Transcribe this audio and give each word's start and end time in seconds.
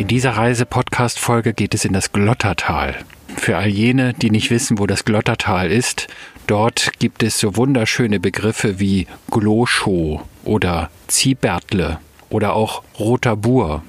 In 0.00 0.06
dieser 0.06 0.30
Reise-Podcast-Folge 0.30 1.52
geht 1.52 1.74
es 1.74 1.84
in 1.84 1.92
das 1.92 2.10
Glottertal. 2.10 2.96
Für 3.36 3.58
all 3.58 3.68
jene, 3.68 4.14
die 4.14 4.30
nicht 4.30 4.50
wissen, 4.50 4.78
wo 4.78 4.86
das 4.86 5.04
Glottertal 5.04 5.70
ist, 5.70 6.06
dort 6.46 6.92
gibt 6.98 7.22
es 7.22 7.38
so 7.38 7.54
wunderschöne 7.54 8.18
Begriffe 8.18 8.80
wie 8.80 9.06
Gloschow 9.30 10.22
oder 10.42 10.88
Ziehbertle 11.06 11.98
oder 12.30 12.54
auch 12.54 12.82
Roter 12.98 13.36
Bur. 13.36 13.82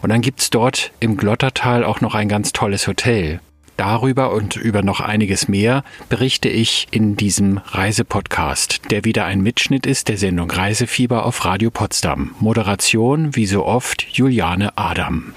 Und 0.00 0.08
dann 0.08 0.22
gibt's 0.22 0.48
dort 0.48 0.90
im 1.00 1.18
Glottertal 1.18 1.84
auch 1.84 2.00
noch 2.00 2.14
ein 2.14 2.30
ganz 2.30 2.54
tolles 2.54 2.86
Hotel. 2.86 3.40
Darüber 3.78 4.32
und 4.32 4.56
über 4.56 4.82
noch 4.82 4.98
einiges 4.98 5.46
mehr 5.46 5.84
berichte 6.08 6.48
ich 6.48 6.88
in 6.90 7.16
diesem 7.16 7.58
Reisepodcast, 7.58 8.90
der 8.90 9.04
wieder 9.04 9.24
ein 9.24 9.40
Mitschnitt 9.40 9.86
ist 9.86 10.08
der 10.08 10.18
Sendung 10.18 10.50
Reisefieber 10.50 11.24
auf 11.24 11.44
Radio 11.44 11.70
Potsdam. 11.70 12.34
Moderation, 12.40 13.36
wie 13.36 13.46
so 13.46 13.64
oft, 13.64 14.02
Juliane 14.10 14.76
Adam. 14.76 15.32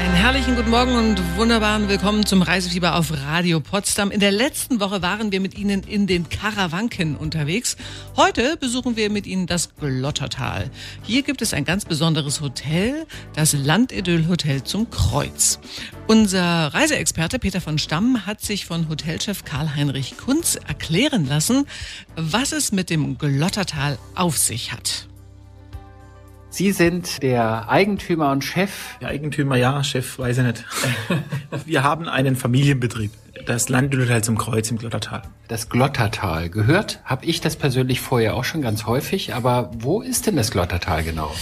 Einen 0.00 0.14
herrlichen 0.14 0.56
guten 0.56 0.70
Morgen 0.70 0.96
und 0.96 1.36
wunderbaren 1.36 1.90
Willkommen 1.90 2.24
zum 2.24 2.40
Reisefieber 2.40 2.96
auf 2.96 3.12
Radio 3.12 3.60
Potsdam. 3.60 4.10
In 4.10 4.18
der 4.18 4.30
letzten 4.32 4.80
Woche 4.80 5.02
waren 5.02 5.30
wir 5.30 5.40
mit 5.40 5.58
Ihnen 5.58 5.82
in 5.82 6.06
den 6.06 6.30
Karawanken 6.30 7.18
unterwegs. 7.18 7.76
Heute 8.16 8.56
besuchen 8.56 8.96
wir 8.96 9.10
mit 9.10 9.26
Ihnen 9.26 9.46
das 9.46 9.76
Glottertal. 9.76 10.70
Hier 11.02 11.20
gibt 11.20 11.42
es 11.42 11.52
ein 11.52 11.66
ganz 11.66 11.84
besonderes 11.84 12.40
Hotel, 12.40 13.06
das 13.34 13.52
Landidyll 13.52 14.26
Hotel 14.26 14.64
zum 14.64 14.88
Kreuz. 14.88 15.58
Unser 16.06 16.68
Reiseexperte 16.72 17.38
Peter 17.38 17.60
von 17.60 17.76
Stamm 17.78 18.24
hat 18.24 18.40
sich 18.40 18.64
von 18.64 18.88
Hotelchef 18.88 19.44
Karl-Heinrich 19.44 20.16
Kunz 20.16 20.54
erklären 20.66 21.26
lassen, 21.26 21.66
was 22.16 22.52
es 22.52 22.72
mit 22.72 22.88
dem 22.88 23.18
Glottertal 23.18 23.98
auf 24.14 24.38
sich 24.38 24.72
hat. 24.72 25.09
Sie 26.52 26.72
sind 26.72 27.22
der 27.22 27.68
Eigentümer 27.68 28.32
und 28.32 28.42
Chef. 28.42 28.98
Der 29.00 29.08
Eigentümer, 29.08 29.54
ja, 29.54 29.84
Chef, 29.84 30.18
weiß 30.18 30.38
ich 30.38 30.44
nicht. 30.44 30.64
Wir 31.64 31.84
haben 31.84 32.08
einen 32.08 32.34
Familienbetrieb. 32.34 33.12
Das 33.46 33.68
Landhotel 33.68 34.22
zum 34.22 34.36
Kreuz 34.36 34.70
im 34.70 34.76
Glottertal. 34.76 35.22
Das 35.46 35.68
Glottertal. 35.68 36.50
Gehört 36.50 37.00
habe 37.04 37.24
ich 37.24 37.40
das 37.40 37.54
persönlich 37.54 38.00
vorher 38.00 38.34
auch 38.34 38.44
schon 38.44 38.62
ganz 38.62 38.84
häufig, 38.84 39.32
aber 39.32 39.70
wo 39.78 40.02
ist 40.02 40.26
denn 40.26 40.36
das 40.36 40.50
Glottertal 40.50 41.04
genau? 41.04 41.32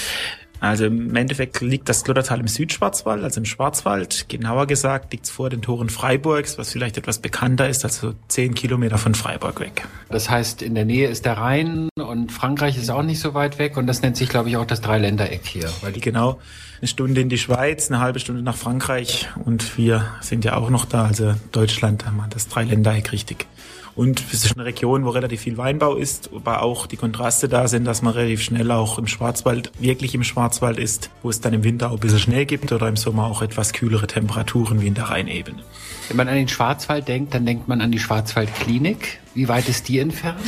Also 0.61 0.87
im 0.87 1.15
Endeffekt 1.15 1.61
liegt 1.61 1.89
das 1.89 2.05
Glottertal 2.05 2.41
im 2.41 2.49
Südschwarzwald, 2.49 3.23
also 3.23 3.41
im 3.41 3.45
Schwarzwald. 3.45 4.29
Genauer 4.29 4.67
gesagt 4.67 5.13
liegt 5.13 5.27
es 5.27 5.31
vor 5.31 5.51
den 5.51 5.63
Toren 5.63 5.89
Freiburgs, 5.89 6.59
was 6.59 6.73
vielleicht 6.73 6.97
etwas 6.97 7.19
bekannter 7.19 7.69
ist, 7.69 7.85
also 7.85 8.15
zehn 8.29 8.55
Kilometer 8.55 8.99
von 8.99 9.15
Freiburg 9.15 9.61
weg. 9.61 9.87
Das 10.09 10.29
heißt, 10.29 10.63
in 10.63 10.75
der 10.75 10.85
Nähe 10.85 11.09
ist 11.09 11.25
der 11.25 11.39
Rhein 11.39 11.89
und 11.97 12.33
Frankreich 12.33 12.77
ist 12.77 12.91
auch 12.91 13.03
nicht 13.03 13.21
so 13.21 13.35
weit 13.35 13.59
weg 13.59 13.77
und 13.77 13.87
das 13.87 14.03
nennt 14.03 14.17
sich, 14.17 14.29
glaube 14.29 14.49
ich, 14.49 14.57
auch 14.57 14.67
das 14.67 14.81
Dreiländereck 14.81 15.47
hier. 15.47 15.71
Weil 15.81 15.93
die 15.93 16.01
genau 16.01 16.39
eine 16.81 16.89
Stunde 16.89 17.21
in 17.21 17.29
die 17.29 17.39
Schweiz, 17.39 17.91
eine 17.91 18.01
halbe 18.01 18.19
Stunde 18.19 18.43
nach 18.43 18.57
Frankreich 18.57 19.29
und 19.45 19.79
wir 19.79 20.07
sind 20.21 20.45
ja 20.45 20.57
auch 20.57 20.71
noch 20.71 20.85
da, 20.85 21.05
also 21.05 21.35
Deutschland 21.53 22.07
haben 22.07 22.17
wir 22.17 22.27
das 22.29 22.49
Dreiländereck 22.49 23.13
richtig. 23.13 23.47
Und 23.99 24.23
es 24.33 24.45
ist 24.45 24.55
eine 24.55 24.65
Region, 24.65 25.05
wo 25.05 25.11
relativ 25.11 25.41
viel 25.41 25.57
Weinbau 25.57 25.97
ist, 25.97 26.31
aber 26.33 26.63
auch 26.63 26.87
die 26.87 26.97
Kontraste 26.97 27.49
da 27.49 27.67
sind, 27.67 27.85
dass 27.85 28.01
man 28.01 28.13
relativ 28.13 28.43
schnell 28.43 28.71
auch 28.71 28.97
im 28.97 29.09
Schwarzwald, 29.09 29.73
wirklich 29.81 30.15
im 30.15 30.23
Schwarzwald 30.23 30.79
ist, 30.79 31.11
wo 31.25 31.31
es 31.31 31.41
dann 31.41 31.53
im 31.53 31.65
Winter 31.65 31.91
auch 31.91 31.95
ein 31.95 31.99
bisschen 31.99 32.21
Schnee 32.21 32.45
gibt 32.45 32.71
oder 32.71 32.87
im 32.87 32.95
Sommer 32.95 33.25
auch 33.25 33.43
etwas 33.43 33.73
kühlere 33.73 34.07
Temperaturen 34.07 34.81
wie 34.81 34.87
in 34.87 34.95
der 34.95 35.11
Rheinebene. 35.11 35.65
Wenn 36.09 36.17
man 36.17 36.29
an 36.29 36.37
den 36.37 36.49
Schwarzwald 36.49 37.07
denkt, 37.09 37.35
dann 37.35 37.45
denkt 37.45 37.69
man 37.69 37.81
an 37.81 37.93
die 37.93 37.99
Schwarzwaldklinik. 37.99 39.21
Wie 39.35 39.49
weit 39.49 39.69
ist 39.69 39.89
die 39.89 39.99
entfernt? 39.99 40.41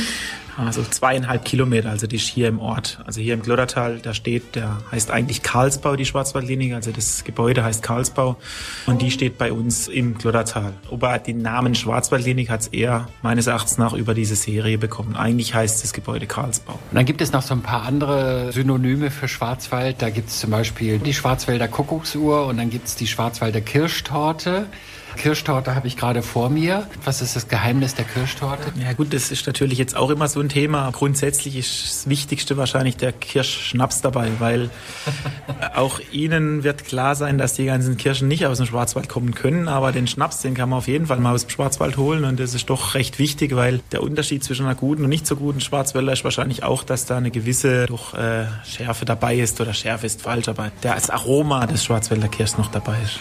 Also 0.57 0.83
zweieinhalb 0.83 1.45
Kilometer, 1.45 1.89
also 1.89 2.07
die 2.07 2.17
ist 2.17 2.27
hier 2.27 2.47
im 2.47 2.59
Ort. 2.59 2.99
Also 3.05 3.21
hier 3.21 3.33
im 3.33 3.41
Gloddertal, 3.41 3.99
da 3.99 4.13
steht, 4.13 4.55
der 4.55 4.77
heißt 4.91 5.09
eigentlich 5.09 5.43
Karlsbau, 5.43 5.95
die 5.95 6.05
Schwarzwaldlinie, 6.05 6.75
also 6.75 6.91
das 6.91 7.23
Gebäude 7.23 7.63
heißt 7.63 7.81
Karlsbau 7.81 8.37
und 8.85 9.01
die 9.01 9.11
steht 9.11 9.37
bei 9.37 9.51
uns 9.53 9.87
im 9.87 10.17
Gloddertal. 10.17 10.73
Aber 10.91 11.17
den 11.19 11.41
Namen 11.41 11.73
Schwarzwaldlinie 11.73 12.49
hat 12.49 12.61
es 12.61 12.67
eher 12.67 13.07
meines 13.21 13.47
Erachtens 13.47 13.77
nach 13.77 13.93
über 13.93 14.13
diese 14.13 14.35
Serie 14.35 14.77
bekommen. 14.77 15.15
Eigentlich 15.15 15.53
heißt 15.53 15.83
das 15.83 15.93
Gebäude 15.93 16.27
Karlsbau. 16.27 16.73
Und 16.73 16.95
dann 16.95 17.05
gibt 17.05 17.21
es 17.21 17.31
noch 17.31 17.43
so 17.43 17.53
ein 17.53 17.61
paar 17.61 17.83
andere 17.83 18.51
Synonyme 18.51 19.09
für 19.09 19.27
Schwarzwald. 19.27 20.01
Da 20.01 20.09
gibt 20.09 20.29
es 20.29 20.39
zum 20.39 20.51
Beispiel 20.51 20.99
die 20.99 21.13
Schwarzwälder 21.13 21.67
Kuckucksuhr 21.67 22.45
und 22.47 22.57
dann 22.57 22.69
gibt 22.69 22.87
es 22.87 22.95
die 22.95 23.07
Schwarzwälder 23.07 23.61
Kirschtorte. 23.61 24.65
Kirschtorte 25.17 25.75
habe 25.75 25.87
ich 25.87 25.97
gerade 25.97 26.21
vor 26.21 26.49
mir. 26.49 26.87
Was 27.03 27.21
ist 27.21 27.35
das 27.35 27.47
Geheimnis 27.47 27.95
der 27.95 28.05
Kirschtorte? 28.05 28.71
Ja 28.79 28.93
gut, 28.93 29.13
das 29.13 29.31
ist 29.31 29.45
natürlich 29.47 29.77
jetzt 29.77 29.95
auch 29.95 30.09
immer 30.09 30.27
so 30.27 30.39
ein 30.39 30.49
Thema. 30.49 30.89
Grundsätzlich 30.91 31.55
ist 31.55 31.83
das 31.85 32.09
Wichtigste 32.09 32.57
wahrscheinlich 32.57 32.97
der 32.97 33.11
Kirschschnaps 33.11 34.01
dabei, 34.01 34.29
weil 34.39 34.69
auch 35.75 35.99
Ihnen 36.11 36.63
wird 36.63 36.85
klar 36.85 37.15
sein, 37.15 37.37
dass 37.37 37.53
die 37.53 37.65
ganzen 37.65 37.97
Kirschen 37.97 38.27
nicht 38.27 38.45
aus 38.45 38.57
dem 38.57 38.67
Schwarzwald 38.67 39.09
kommen 39.09 39.33
können, 39.33 39.67
aber 39.67 39.91
den 39.91 40.07
Schnaps, 40.07 40.41
den 40.41 40.53
kann 40.53 40.69
man 40.69 40.79
auf 40.79 40.87
jeden 40.87 41.07
Fall 41.07 41.19
mal 41.19 41.33
aus 41.33 41.45
dem 41.45 41.49
Schwarzwald 41.49 41.97
holen 41.97 42.23
und 42.23 42.39
das 42.39 42.53
ist 42.53 42.69
doch 42.69 42.95
recht 42.95 43.19
wichtig, 43.19 43.55
weil 43.55 43.81
der 43.91 44.03
Unterschied 44.03 44.43
zwischen 44.43 44.65
einer 44.65 44.75
guten 44.75 45.03
und 45.03 45.09
nicht 45.09 45.27
so 45.27 45.35
guten 45.35 45.61
Schwarzwälder 45.61 46.13
ist 46.13 46.23
wahrscheinlich 46.23 46.63
auch, 46.63 46.83
dass 46.83 47.05
da 47.05 47.17
eine 47.17 47.31
gewisse 47.31 47.85
doch, 47.85 48.13
äh, 48.13 48.45
Schärfe 48.65 49.05
dabei 49.05 49.35
ist 49.35 49.61
oder 49.61 49.73
Schärfe 49.73 50.05
ist 50.05 50.21
falsch, 50.21 50.47
aber 50.47 50.71
das 50.81 51.09
Aroma 51.09 51.67
des 51.67 51.83
Schwarzwälder 51.83 52.27
Kirschs 52.27 52.57
noch 52.57 52.71
dabei 52.71 52.97
ist. 53.03 53.19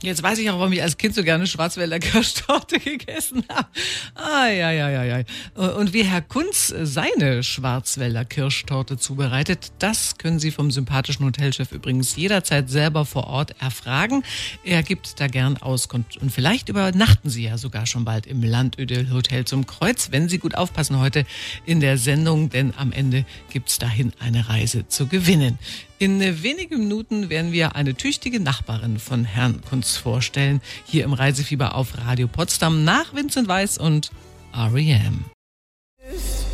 Jetzt 0.00 0.22
weiß 0.22 0.38
ich 0.38 0.48
auch, 0.48 0.60
warum 0.60 0.72
ich 0.72 0.80
als 0.80 0.96
Kind 0.96 1.16
so 1.16 1.24
gerne 1.24 1.48
Schwarzwälder 1.48 1.98
Kirschtorte 1.98 2.78
gegessen 2.84 3.42
habe. 3.48 3.66
Ah, 4.14 4.46
ja, 4.46 4.70
ja, 4.70 4.90
ja, 4.90 5.04
ja. 5.04 5.24
Und 5.56 5.92
wie 5.92 6.04
Herr 6.04 6.22
Kunz 6.22 6.72
seine 6.82 7.42
Schwarzwälder 7.42 8.24
Kirschtorte 8.24 8.96
zubereitet, 8.96 9.72
das 9.80 10.16
können 10.16 10.38
Sie 10.38 10.52
vom 10.52 10.70
sympathischen 10.70 11.26
Hotelchef 11.26 11.72
übrigens 11.72 12.14
jederzeit 12.14 12.70
selber 12.70 13.04
vor 13.04 13.26
Ort 13.26 13.56
erfragen. 13.60 14.22
Er 14.62 14.84
gibt 14.84 15.18
da 15.18 15.26
gern 15.26 15.56
Auskunft. 15.56 16.16
Und 16.18 16.30
vielleicht 16.30 16.68
übernachten 16.68 17.28
Sie 17.28 17.42
ja 17.42 17.58
sogar 17.58 17.86
schon 17.86 18.04
bald 18.04 18.26
im 18.26 18.44
Landödel 18.44 19.10
Hotel 19.10 19.46
zum 19.46 19.66
Kreuz, 19.66 20.12
wenn 20.12 20.28
Sie 20.28 20.38
gut 20.38 20.54
aufpassen 20.54 21.00
heute 21.00 21.26
in 21.66 21.80
der 21.80 21.98
Sendung, 21.98 22.50
denn 22.50 22.72
am 22.76 22.92
Ende 22.92 23.24
gibt's 23.50 23.78
dahin 23.78 24.12
eine 24.20 24.48
Reise 24.48 24.86
zu 24.86 25.08
gewinnen. 25.08 25.58
In 26.00 26.20
wenigen 26.44 26.78
Minuten 26.78 27.28
werden 27.28 27.50
wir 27.50 27.74
eine 27.74 27.92
tüchtige 27.92 28.38
Nachbarin 28.38 29.00
von 29.00 29.24
Herrn 29.24 29.60
Kunz 29.62 29.96
vorstellen, 29.96 30.60
hier 30.84 31.02
im 31.02 31.12
Reisefieber 31.12 31.74
auf 31.74 31.98
Radio 31.98 32.28
Potsdam 32.28 32.84
nach 32.84 33.16
Vincent 33.16 33.48
Weiss 33.48 33.78
und 33.78 34.12
R.E.M. 34.54 35.24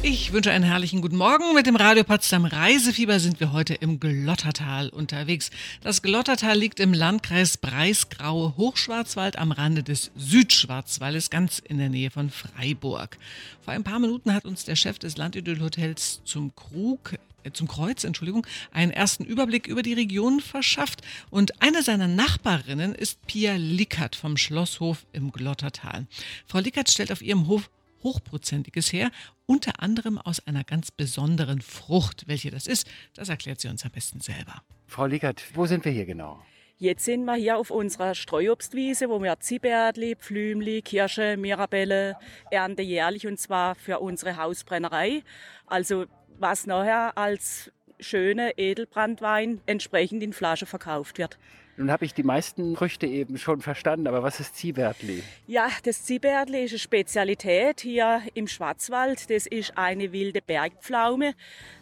Ich 0.00 0.32
wünsche 0.32 0.50
einen 0.50 0.65
herrlichen 0.65 1.03
guten 1.03 1.19
Morgen. 1.19 1.55
Mit 1.55 1.66
dem 1.66 1.77
Radio 1.77 2.05
Potsdam 2.05 2.47
Reisefieber 2.47 3.21
sind 3.21 3.38
wir 3.38 3.53
heute 3.53 3.75
im 3.75 4.00
Glottertal 4.00 4.88
unterwegs. 4.88 5.50
Das 5.82 6.00
Glottertal 6.00 6.56
liegt 6.56 6.81
im 6.81 6.94
Landkreis 6.94 7.59
Breisgau 7.59 8.55
Hochschwarzwald 8.56 9.38
am 9.38 9.53
Rande 9.53 9.82
des 9.82 10.11
Südschwarzwaldes, 10.16 11.28
ganz 11.28 11.59
in 11.59 11.76
der 11.76 11.91
Nähe 11.91 12.11
von 12.11 12.31
Freiburg. 12.31 13.19
Vor 13.61 13.75
ein 13.75 13.84
paar 13.84 13.99
Minuten 13.99 14.32
hat 14.32 14.47
uns 14.47 14.65
der 14.65 14.76
Chef 14.76 14.99
des 14.99 15.19
Landidyll 15.19 15.61
Hotels 15.61 16.22
zum 16.25 16.55
Krug 16.55 17.19
zum 17.53 17.69
Kreuz, 17.69 18.05
Entschuldigung, 18.05 18.47
einen 18.72 18.91
ersten 18.91 19.25
Überblick 19.25 19.66
über 19.66 19.82
die 19.82 19.94
Region 19.94 20.41
verschafft. 20.41 21.03
Und 21.31 21.62
eine 21.62 21.82
seiner 21.82 22.09
Nachbarinnen 22.09 22.94
ist 22.94 23.27
Pia 23.27 23.56
Lickert 23.56 24.16
vom 24.16 24.37
Schlosshof 24.37 25.06
im 25.12 25.32
Glottertal. 25.32 26.06
Frau 26.47 26.59
Lickert 26.59 26.91
stellt 26.91 27.12
auf 27.12 27.22
ihrem 27.22 27.47
Hof 27.49 27.71
Hochprozentiges 28.03 28.93
her, 28.93 29.10
unter 29.47 29.82
anderem 29.82 30.19
aus 30.19 30.47
einer 30.47 30.62
ganz 30.62 30.91
besonderen 30.91 31.62
Frucht. 31.62 32.25
Welche 32.28 32.50
das 32.50 32.66
ist, 32.66 32.87
das 33.15 33.31
erklärt 33.31 33.61
sie 33.61 33.69
uns 33.69 33.84
am 33.84 33.91
besten 33.91 34.21
selber. 34.21 34.62
Frau 34.87 35.06
Lickert, 35.06 35.43
wo 35.55 35.66
sind 35.66 35.84
wir 35.84 35.93
hier 35.93 36.05
genau? 36.05 36.44
Jetzt 36.76 37.05
sind 37.05 37.25
wir 37.25 37.34
hier 37.34 37.56
auf 37.56 37.70
unserer 37.70 38.14
Streuobstwiese, 38.17 39.08
wo 39.08 39.23
wir 39.23 39.38
Zibärtli, 39.38 40.17
Pflümli, 40.17 40.82
Kirsche, 40.82 41.37
Mirabelle 41.37 42.17
ernte 42.50 42.82
jährlich 42.82 43.26
und 43.29 43.38
zwar 43.38 43.76
für 43.76 44.00
unsere 44.00 44.37
Hausbrennerei. 44.37 45.23
Also 45.67 46.06
was 46.38 46.66
nachher 46.66 47.16
als 47.16 47.70
schöne 48.00 48.58
Edelbrandwein 48.58 49.60
entsprechend 49.66 50.22
in 50.22 50.32
Flasche 50.32 50.66
verkauft 50.66 51.19
wird. 51.19 51.38
Nun 51.76 51.90
habe 51.90 52.04
ich 52.04 52.14
die 52.14 52.22
meisten 52.22 52.76
Früchte 52.76 53.06
eben 53.06 53.36
schon 53.36 53.60
verstanden, 53.60 54.06
aber 54.06 54.22
was 54.22 54.38
ist 54.38 54.54
Ziebertli? 54.54 55.25
Ja, 55.48 55.69
das 55.82 56.04
Ziebertli 56.04 56.64
ist 56.64 56.70
eine 56.70 56.78
Spezialität 56.78 57.81
hier 57.81 58.22
im 58.34 58.46
Schwarzwald. 58.46 59.28
Das 59.28 59.46
ist 59.46 59.76
eine 59.76 60.12
wilde 60.12 60.40
Bergpflaume, 60.40 61.34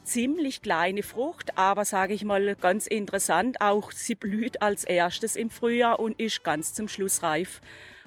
ziemlich 0.02 0.62
kleine 0.62 1.02
Frucht, 1.02 1.58
aber 1.58 1.84
sage 1.84 2.14
ich 2.14 2.25
mal 2.25 2.56
ganz 2.56 2.87
interessant, 2.87 3.60
auch 3.60 3.93
sie 3.93 4.14
blüht 4.14 4.62
als 4.62 4.84
erstes 4.84 5.37
im 5.37 5.50
Frühjahr 5.50 6.00
und 6.00 6.19
ist 6.19 6.43
ganz 6.43 6.72
zum 6.72 6.88
Schluss 6.88 7.22
reif. 7.22 7.60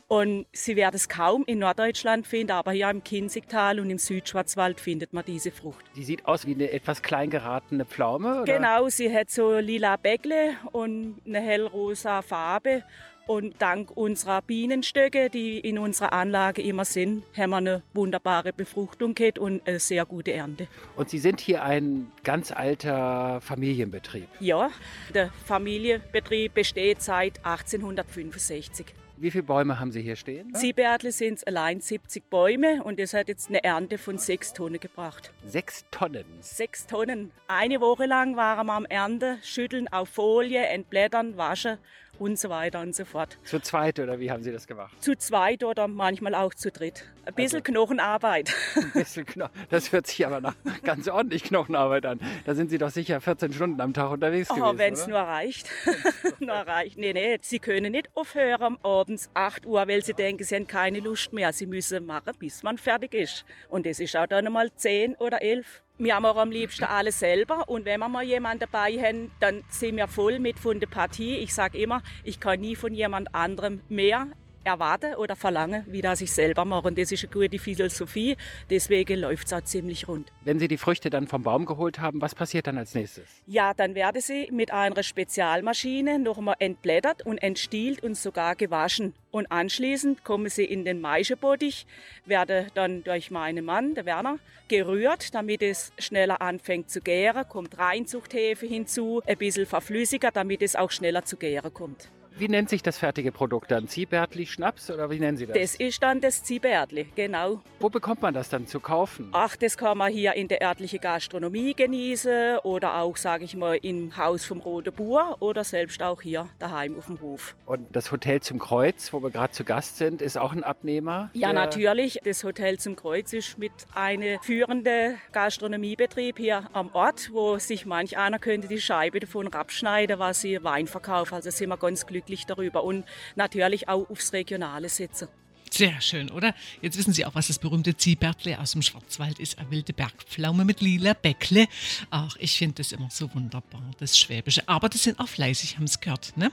Und 0.07 0.45
Sie 0.51 0.75
werden 0.75 0.95
es 0.95 1.09
kaum 1.09 1.43
in 1.47 1.59
Norddeutschland 1.59 2.27
finden, 2.27 2.51
aber 2.51 2.73
hier 2.73 2.89
im 2.91 3.03
Kinzigtal 3.03 3.79
und 3.79 3.89
im 3.89 3.97
Südschwarzwald 3.97 4.79
findet 4.79 5.13
man 5.13 5.25
diese 5.25 5.49
Frucht. 5.51 5.83
Die 5.95 6.03
sieht 6.03 6.25
aus 6.27 6.45
wie 6.45 6.53
eine 6.53 6.71
etwas 6.71 7.01
klein 7.01 7.31
geratene 7.31 7.85
Pflaume? 7.85 8.43
Oder? 8.43 8.57
Genau, 8.57 8.87
sie 8.89 9.11
hat 9.11 9.31
so 9.31 9.57
lila 9.57 9.97
Bäckle 9.97 10.57
und 10.71 11.21
eine 11.25 11.41
hellrosa 11.41 12.21
Farbe. 12.21 12.83
Und 13.27 13.59
dank 13.59 13.89
unserer 13.97 14.43
Bienenstöcke, 14.43 15.31
die 15.31 15.57
in 15.57 15.79
unserer 15.79 16.13
Anlage 16.13 16.61
immer 16.61 16.85
sind, 16.85 17.23
haben 17.35 17.49
wir 17.49 17.57
eine 17.57 17.83
wunderbare 17.95 18.53
Befruchtung 18.53 19.15
gehabt 19.15 19.39
und 19.39 19.67
eine 19.67 19.79
sehr 19.79 20.05
gute 20.05 20.31
Ernte. 20.31 20.67
Und 20.95 21.09
Sie 21.09 21.17
sind 21.17 21.39
hier 21.39 21.63
ein 21.63 22.11
ganz 22.23 22.51
alter 22.51 23.41
Familienbetrieb? 23.41 24.27
Ja, 24.39 24.69
der 25.15 25.31
Familienbetrieb 25.45 26.53
besteht 26.53 27.01
seit 27.01 27.43
1865. 27.43 28.93
Wie 29.17 29.31
viele 29.31 29.43
Bäume 29.43 29.79
haben 29.79 29.91
Sie 29.91 30.01
hier 30.01 30.17
stehen? 30.17 30.53
Siebärtle 30.53 31.11
sind 31.13 31.35
es 31.35 31.43
allein 31.45 31.79
70 31.79 32.29
Bäume 32.29 32.83
und 32.83 32.99
das 32.99 33.13
hat 33.13 33.29
jetzt 33.29 33.47
eine 33.47 33.63
Ernte 33.63 33.97
von 33.97 34.17
sechs 34.17 34.51
Tonnen 34.51 34.79
gebracht. 34.79 35.31
Sechs 35.45 35.85
Tonnen? 35.89 36.25
Sechs 36.41 36.85
Tonnen. 36.85 37.31
Eine 37.47 37.79
Woche 37.79 38.07
lang 38.07 38.35
waren 38.35 38.67
wir 38.67 38.73
am 38.73 38.85
Ernte, 38.85 39.37
schütteln 39.41 39.87
auf 39.87 40.09
Folie, 40.09 40.65
entblättern, 40.65 41.37
waschen 41.37 41.77
und 42.19 42.39
so 42.39 42.49
weiter 42.49 42.81
und 42.81 42.95
so 42.95 43.05
fort. 43.05 43.37
Zu 43.43 43.59
zweit 43.59 43.99
oder 43.99 44.19
wie 44.19 44.31
haben 44.31 44.43
Sie 44.43 44.51
das 44.51 44.67
gemacht? 44.67 44.95
Zu 45.01 45.17
zweit 45.17 45.63
oder 45.63 45.87
manchmal 45.87 46.35
auch 46.35 46.53
zu 46.53 46.71
dritt. 46.71 47.05
Ein 47.25 47.33
bisschen 47.33 47.61
also, 47.61 47.71
Knochenarbeit. 47.71 48.53
Ein 48.75 48.91
bisschen 48.91 49.25
Knochen. 49.25 49.51
Das 49.69 49.91
hört 49.91 50.07
sich 50.07 50.25
aber 50.25 50.41
nach 50.41 50.55
ganz 50.83 51.07
ordentlich 51.07 51.43
Knochenarbeit 51.43 52.05
an. 52.05 52.19
Da 52.45 52.53
sind 52.53 52.69
Sie 52.69 52.77
doch 52.77 52.91
sicher 52.91 53.19
14 53.19 53.53
Stunden 53.53 53.81
am 53.81 53.93
Tag 53.93 54.11
unterwegs 54.11 54.49
oh, 54.51 54.55
gewesen. 54.55 54.77
wenn 54.77 54.93
es 54.93 55.07
nur 55.07 55.19
reicht. 55.19 55.69
nur 56.39 56.55
reicht. 56.55 56.97
Nee, 56.97 57.13
nee, 57.13 57.37
Sie 57.41 57.59
können 57.59 57.91
nicht 57.91 58.09
aufhören 58.15 58.77
abends 58.83 59.29
8 59.33 59.65
Uhr, 59.65 59.87
weil 59.87 60.03
Sie 60.03 60.13
denken, 60.13 60.43
Sie 60.43 60.55
haben 60.55 60.67
keine 60.67 60.99
Lust 60.99 61.33
mehr. 61.33 61.51
Sie 61.51 61.65
müssen 61.65 62.05
machen, 62.05 62.33
bis 62.37 62.61
man 62.63 62.77
fertig 62.77 63.13
ist. 63.13 63.45
Und 63.69 63.85
das 63.85 63.99
ist 63.99 64.15
auch 64.15 64.27
dann 64.27 64.51
mal 64.51 64.71
10 64.73 65.15
oder 65.15 65.41
11. 65.41 65.81
Wir 65.97 66.15
haben 66.15 66.25
auch 66.25 66.35
am 66.35 66.51
liebsten 66.51 66.83
alles 66.83 67.19
selber 67.19 67.69
und 67.69 67.85
wenn 67.85 68.01
wir 68.01 68.09
mal 68.09 68.23
jemanden 68.23 68.67
dabei 68.69 68.97
haben, 69.01 69.31
dann 69.39 69.63
sind 69.69 69.95
wir 69.95 70.09
voll 70.09 70.39
mit 70.39 70.59
von 70.59 70.81
der 70.81 70.87
Partie. 70.87 71.37
Ich 71.37 71.53
sage 71.53 71.77
immer, 71.77 72.01
ich 72.25 72.41
kann 72.41 72.59
nie 72.59 72.75
von 72.75 72.93
jemand 72.93 73.33
anderem 73.33 73.79
mehr 73.87 74.27
erwarte 74.65 75.17
oder 75.17 75.35
verlange, 75.35 75.85
wie 75.87 76.01
das 76.01 76.21
ich 76.21 76.31
selber 76.31 76.65
mache. 76.65 76.87
Und 76.87 76.97
das 76.97 77.11
ist 77.11 77.23
eine 77.23 77.33
gute 77.33 77.59
Philosophie. 77.59 78.35
Deswegen 78.69 79.19
läuft 79.19 79.47
es 79.47 79.53
auch 79.53 79.63
ziemlich 79.63 80.07
rund. 80.07 80.31
Wenn 80.43 80.59
Sie 80.59 80.67
die 80.67 80.77
Früchte 80.77 81.09
dann 81.09 81.27
vom 81.27 81.43
Baum 81.43 81.65
geholt 81.65 81.99
haben, 81.99 82.21
was 82.21 82.35
passiert 82.35 82.67
dann 82.67 82.77
als 82.77 82.95
nächstes? 82.95 83.25
Ja, 83.45 83.73
dann 83.73 83.95
werden 83.95 84.21
sie 84.21 84.49
mit 84.51 84.71
einer 84.71 85.03
Spezialmaschine 85.03 86.19
nochmal 86.19 86.55
entblättert 86.59 87.25
und 87.25 87.37
entstielt 87.37 88.03
und 88.03 88.17
sogar 88.17 88.55
gewaschen. 88.55 89.13
Und 89.31 89.51
anschließend 89.51 90.23
kommen 90.23 90.49
sie 90.49 90.63
in 90.63 90.85
den 90.85 91.01
Maischebottich, 91.01 91.85
werden 92.25 92.67
dann 92.73 93.03
durch 93.03 93.31
meinen 93.31 93.65
Mann, 93.65 93.93
der 93.93 94.05
Werner, 94.05 94.39
gerührt, 94.67 95.35
damit 95.35 95.61
es 95.61 95.91
schneller 95.99 96.41
anfängt 96.41 96.89
zu 96.89 97.01
gären. 97.01 97.47
Kommt 97.47 97.77
Reinzuchthefe 97.77 98.65
hinzu, 98.65 99.21
ein 99.25 99.37
bisschen 99.37 99.65
verflüssiger, 99.65 100.31
damit 100.31 100.61
es 100.61 100.75
auch 100.75 100.91
schneller 100.91 101.25
zu 101.25 101.37
gären 101.37 101.73
kommt. 101.73 102.09
Wie 102.37 102.49
nennt 102.49 102.69
sich 102.69 102.83
das 102.83 102.97
fertige 102.97 103.31
Produkt 103.31 103.71
dann? 103.71 103.87
Ziehbärtli 103.87 104.45
Schnaps 104.45 104.91
oder 104.91 105.09
wie 105.09 105.19
nennen 105.19 105.37
Sie 105.37 105.45
das? 105.45 105.57
Das 105.57 105.75
ist 105.75 106.03
dann 106.03 106.19
das 106.19 106.43
Ziehbärtli, 106.43 107.07
genau. 107.15 107.61
Wo 107.79 107.89
bekommt 107.89 108.21
man 108.21 108.33
das 108.33 108.49
dann 108.49 108.67
zu 108.67 108.81
kaufen? 108.81 109.29
Ach, 109.31 109.55
das 109.55 109.77
kann 109.77 109.97
man 109.97 110.11
hier 110.11 110.33
in 110.33 110.49
der 110.49 110.61
örtlichen 110.61 110.99
Gastronomie 110.99 111.73
genießen 111.73 112.57
oder 112.63 112.97
auch, 112.97 113.15
sage 113.15 113.45
ich 113.45 113.55
mal, 113.55 113.77
im 113.77 114.17
Haus 114.17 114.43
vom 114.43 114.59
Rote 114.59 114.91
Bur 114.91 115.37
oder 115.39 115.63
selbst 115.63 116.03
auch 116.03 116.21
hier 116.21 116.49
daheim 116.59 116.97
auf 116.97 117.05
dem 117.05 117.21
Hof. 117.21 117.55
Und 117.65 117.87
das 117.95 118.11
Hotel 118.11 118.41
zum 118.41 118.59
Kreuz, 118.59 119.13
wo 119.13 119.23
wir 119.23 119.29
gerade 119.29 119.53
zu 119.53 119.63
Gast 119.63 119.97
sind, 119.97 120.21
ist 120.21 120.37
auch 120.37 120.51
ein 120.51 120.65
Abnehmer? 120.65 121.29
Ja, 121.31 121.53
natürlich. 121.53 122.19
Das 122.25 122.43
Hotel 122.43 122.77
zum 122.79 122.97
Kreuz 122.97 123.31
ist 123.31 123.57
mit 123.57 123.71
einem 123.93 124.41
führenden 124.41 125.17
Gastronomiebetrieb 125.31 126.37
hier 126.37 126.69
am 126.73 126.89
Ort, 126.91 127.29
wo 127.31 127.59
sich 127.59 127.85
manch 127.85 128.17
einer 128.17 128.39
könnte 128.39 128.67
die 128.67 128.81
Scheibe 128.81 129.21
davon 129.21 129.53
abschneiden, 129.53 130.19
was 130.19 130.41
sie 130.41 130.61
Wein 130.65 130.87
verkaufen. 130.87 131.35
Also 131.35 131.49
sind 131.49 131.69
wir 131.69 131.77
ganz 131.77 132.05
glücklich 132.05 132.24
glücklich 132.25 132.45
darüber 132.45 132.83
und 132.83 133.05
natürlich 133.35 133.87
auch 133.87 134.09
aufs 134.09 134.33
Regionale 134.33 134.89
setzen. 134.89 135.27
Sehr 135.71 135.99
schön, 135.99 136.31
oder? 136.31 136.55
Jetzt 136.81 136.97
wissen 136.97 137.11
Sie 137.11 137.25
auch, 137.25 137.35
was 137.35 137.47
das 137.47 137.59
berühmte 137.59 137.97
Ziehbärtle 137.97 138.59
aus 138.59 138.73
dem 138.73 138.81
Schwarzwald 138.81 139.39
ist. 139.39 139.57
Eine 139.57 139.71
wilde 139.71 139.91
Bergpflaume 139.91 140.63
mit 140.63 140.79
lila 140.79 141.13
Bäckle. 141.13 141.67
Ach, 142.11 142.37
ich 142.39 142.57
finde 142.57 142.75
das 142.75 142.93
immer 142.93 143.09
so 143.11 143.33
wunderbar, 143.33 143.91
das 143.97 144.17
Schwäbische. 144.17 144.69
Aber 144.69 144.87
das 144.87 145.03
sind 145.03 145.19
auch 145.19 145.27
fleißig, 145.27 145.75
haben 145.75 145.83
es 145.83 145.99
gehört. 145.99 146.37
Ne? 146.37 146.51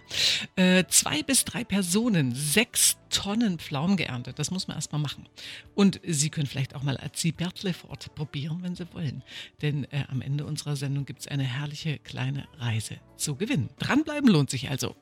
Äh, 0.57 0.87
zwei 0.89 1.23
bis 1.23 1.45
drei 1.45 1.63
Personen, 1.63 2.35
sechs 2.35 2.97
Tonnen 3.11 3.59
Pflaumen 3.59 3.97
geerntet. 3.97 4.41
Das 4.41 4.51
muss 4.51 4.67
man 4.67 4.77
erstmal 4.77 5.01
machen. 5.01 5.29
Und 5.75 6.01
Sie 6.05 6.31
können 6.31 6.47
vielleicht 6.49 6.75
auch 6.75 6.83
mal 6.83 6.97
ein 6.97 7.11
Ziehbärtle 7.13 7.75
vor 7.75 7.91
Ort 7.91 8.13
probieren, 8.17 8.61
wenn 8.63 8.75
Sie 8.75 8.93
wollen. 8.93 9.23
Denn 9.61 9.85
äh, 9.93 10.05
am 10.09 10.23
Ende 10.23 10.47
unserer 10.47 10.75
Sendung 10.75 11.05
gibt 11.05 11.21
es 11.21 11.29
eine 11.29 11.45
herrliche 11.45 11.99
kleine 11.99 12.49
Reise 12.59 12.97
zu 13.17 13.37
gewinnen. 13.37 13.69
Dranbleiben 13.79 14.29
lohnt 14.29 14.51
sich 14.51 14.69
also. 14.69 14.97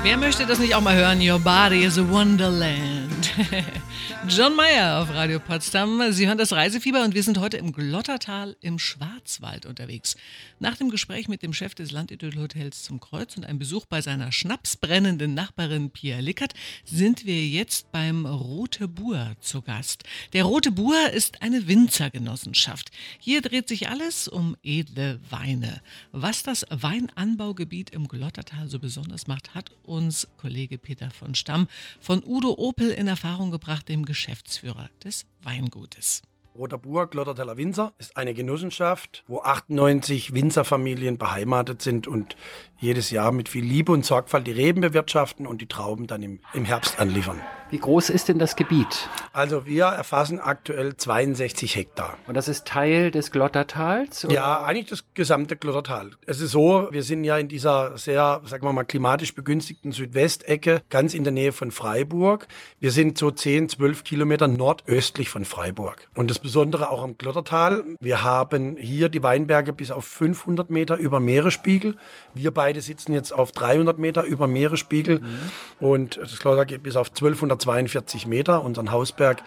Wer 0.00 0.16
möchte 0.16 0.46
das 0.46 0.58
nicht 0.58 0.74
auch 0.74 0.80
mal 0.80 0.96
hören? 0.96 1.20
Your 1.20 1.38
body 1.38 1.84
is 1.84 1.98
a 1.98 2.08
wonderland. 2.08 3.30
John 4.28 4.56
Mayer 4.56 5.00
auf 5.00 5.10
Radio 5.10 5.38
Potsdam. 5.38 6.12
Sie 6.12 6.26
hören 6.26 6.38
das 6.38 6.52
Reisefieber 6.52 7.04
und 7.04 7.14
wir 7.14 7.22
sind 7.22 7.38
heute 7.38 7.56
im 7.56 7.72
Glottertal 7.72 8.56
im 8.60 8.78
Schwarzwald 8.78 9.66
unterwegs. 9.66 10.16
Nach 10.58 10.76
dem 10.76 10.90
Gespräch 10.90 11.28
mit 11.28 11.42
dem 11.42 11.52
Chef 11.52 11.74
des 11.74 11.90
Landidyll-Hotels 11.90 12.84
zum 12.84 13.00
Kreuz 13.00 13.36
und 13.36 13.44
einem 13.44 13.58
Besuch 13.58 13.84
bei 13.86 14.00
seiner 14.00 14.32
schnapsbrennenden 14.32 15.34
Nachbarin 15.34 15.90
Pia 15.90 16.20
Lickert 16.20 16.54
sind 16.84 17.26
wir 17.26 17.46
jetzt 17.46 17.90
beim 17.92 18.26
Rote 18.26 18.88
Bur 18.88 19.32
zu 19.40 19.60
Gast. 19.60 20.04
Der 20.32 20.44
Rote 20.44 20.72
Bur 20.72 21.10
ist 21.10 21.42
eine 21.42 21.66
Winzergenossenschaft. 21.66 22.90
Hier 23.18 23.42
dreht 23.42 23.68
sich 23.68 23.88
alles 23.88 24.28
um 24.28 24.56
edle 24.62 25.20
Weine. 25.30 25.80
Was 26.12 26.42
das 26.42 26.64
Weinanbaugebiet 26.70 27.90
im 27.90 28.08
Glottertal 28.08 28.68
so 28.68 28.78
besonders 28.78 29.26
macht, 29.26 29.54
hat 29.54 29.70
uns 29.84 30.28
Kollege 30.38 30.78
Peter 30.78 31.10
von 31.10 31.34
Stamm 31.34 31.68
von 32.00 32.22
Udo 32.24 32.54
Opel 32.58 32.90
in 32.90 33.08
Erfahrung 33.08 33.50
gebracht, 33.50 33.88
dem 33.88 34.04
Geschäftsführer 34.04 34.90
des 35.04 35.26
Weingutes. 35.42 36.22
Roter 36.54 36.76
Burg, 36.76 37.12
Glotterteller 37.12 37.56
Winzer, 37.56 37.94
ist 37.98 38.16
eine 38.16 38.34
Genossenschaft, 38.34 39.24
wo 39.26 39.40
98 39.40 40.34
Winzerfamilien 40.34 41.16
beheimatet 41.16 41.80
sind 41.80 42.06
und 42.06 42.36
jedes 42.78 43.10
Jahr 43.10 43.32
mit 43.32 43.48
viel 43.48 43.64
Liebe 43.64 43.90
und 43.90 44.04
Sorgfalt 44.04 44.46
die 44.46 44.52
Reben 44.52 44.82
bewirtschaften 44.82 45.46
und 45.46 45.62
die 45.62 45.66
Trauben 45.66 46.06
dann 46.06 46.22
im, 46.22 46.40
im 46.52 46.66
Herbst 46.66 46.98
anliefern. 46.98 47.40
Wie 47.72 47.78
groß 47.78 48.10
ist 48.10 48.28
denn 48.28 48.38
das 48.38 48.54
Gebiet? 48.54 49.08
Also 49.32 49.64
wir 49.64 49.86
erfassen 49.86 50.38
aktuell 50.38 50.94
62 50.94 51.74
Hektar. 51.74 52.18
Und 52.26 52.34
das 52.34 52.46
ist 52.46 52.66
Teil 52.66 53.10
des 53.10 53.30
Glottertals? 53.30 54.26
Oder? 54.26 54.34
Ja, 54.34 54.62
eigentlich 54.62 54.90
das 54.90 55.04
gesamte 55.14 55.56
Glottertal. 55.56 56.10
Es 56.26 56.42
ist 56.42 56.50
so, 56.50 56.88
wir 56.90 57.02
sind 57.02 57.24
ja 57.24 57.38
in 57.38 57.48
dieser 57.48 57.96
sehr, 57.96 58.42
sagen 58.44 58.66
wir 58.66 58.74
mal, 58.74 58.84
klimatisch 58.84 59.34
begünstigten 59.34 59.90
Südwestecke, 59.90 60.82
ganz 60.90 61.14
in 61.14 61.24
der 61.24 61.32
Nähe 61.32 61.52
von 61.52 61.70
Freiburg. 61.70 62.46
Wir 62.78 62.90
sind 62.90 63.16
so 63.16 63.30
10, 63.30 63.70
12 63.70 64.04
Kilometer 64.04 64.48
nordöstlich 64.48 65.30
von 65.30 65.46
Freiburg. 65.46 66.10
Und 66.14 66.30
das 66.30 66.40
Besondere 66.40 66.90
auch 66.90 67.02
am 67.02 67.16
Glottertal, 67.16 67.84
wir 68.00 68.22
haben 68.22 68.76
hier 68.76 69.08
die 69.08 69.22
Weinberge 69.22 69.72
bis 69.72 69.90
auf 69.90 70.04
500 70.04 70.68
Meter 70.68 70.98
über 70.98 71.20
Meeresspiegel. 71.20 71.96
Wir 72.34 72.50
beide 72.50 72.82
sitzen 72.82 73.14
jetzt 73.14 73.32
auf 73.32 73.50
300 73.52 73.98
Meter 73.98 74.24
über 74.24 74.46
Meeresspiegel 74.46 75.20
mhm. 75.20 75.50
und 75.80 76.18
das 76.18 76.38
Glottertal 76.38 76.66
geht 76.66 76.82
bis 76.82 76.96
auf 76.96 77.08
1200 77.08 77.61
42 77.62 78.26
Meter, 78.26 78.62
unseren 78.62 78.90
Hausberg, 78.90 79.42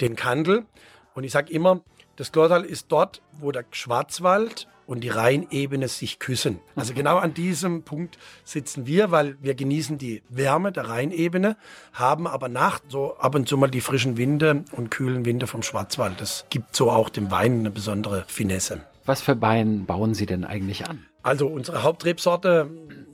den 0.00 0.16
Kandel. 0.16 0.66
Und 1.14 1.24
ich 1.24 1.32
sage 1.32 1.52
immer, 1.52 1.80
das 2.16 2.32
Glottal 2.32 2.64
ist 2.64 2.86
dort, 2.88 3.22
wo 3.32 3.52
der 3.52 3.64
Schwarzwald 3.70 4.66
und 4.88 5.04
die 5.04 5.10
Rheinebene 5.10 5.86
sich 5.86 6.18
küssen. 6.18 6.60
Also 6.74 6.94
genau 6.94 7.18
an 7.18 7.34
diesem 7.34 7.82
Punkt 7.82 8.18
sitzen 8.42 8.86
wir, 8.86 9.10
weil 9.10 9.36
wir 9.42 9.54
genießen 9.54 9.98
die 9.98 10.22
Wärme 10.30 10.72
der 10.72 10.88
Rheinebene, 10.88 11.56
haben 11.92 12.26
aber 12.26 12.48
nach 12.48 12.80
so 12.88 13.16
ab 13.18 13.34
und 13.34 13.48
zu 13.48 13.58
mal 13.58 13.70
die 13.70 13.82
frischen 13.82 14.16
Winde 14.16 14.64
und 14.72 14.90
kühlen 14.90 15.26
Winde 15.26 15.46
vom 15.46 15.62
Schwarzwald. 15.62 16.20
Das 16.20 16.46
gibt 16.48 16.74
so 16.74 16.90
auch 16.90 17.10
dem 17.10 17.30
Wein 17.30 17.60
eine 17.60 17.70
besondere 17.70 18.24
Finesse. 18.26 18.80
Was 19.04 19.20
für 19.20 19.40
Wein 19.40 19.84
bauen 19.84 20.14
Sie 20.14 20.26
denn 20.26 20.44
eigentlich 20.44 20.88
an? 20.88 21.04
Also 21.22 21.46
unsere 21.46 21.82
Hauptrebsorte, 21.82 22.70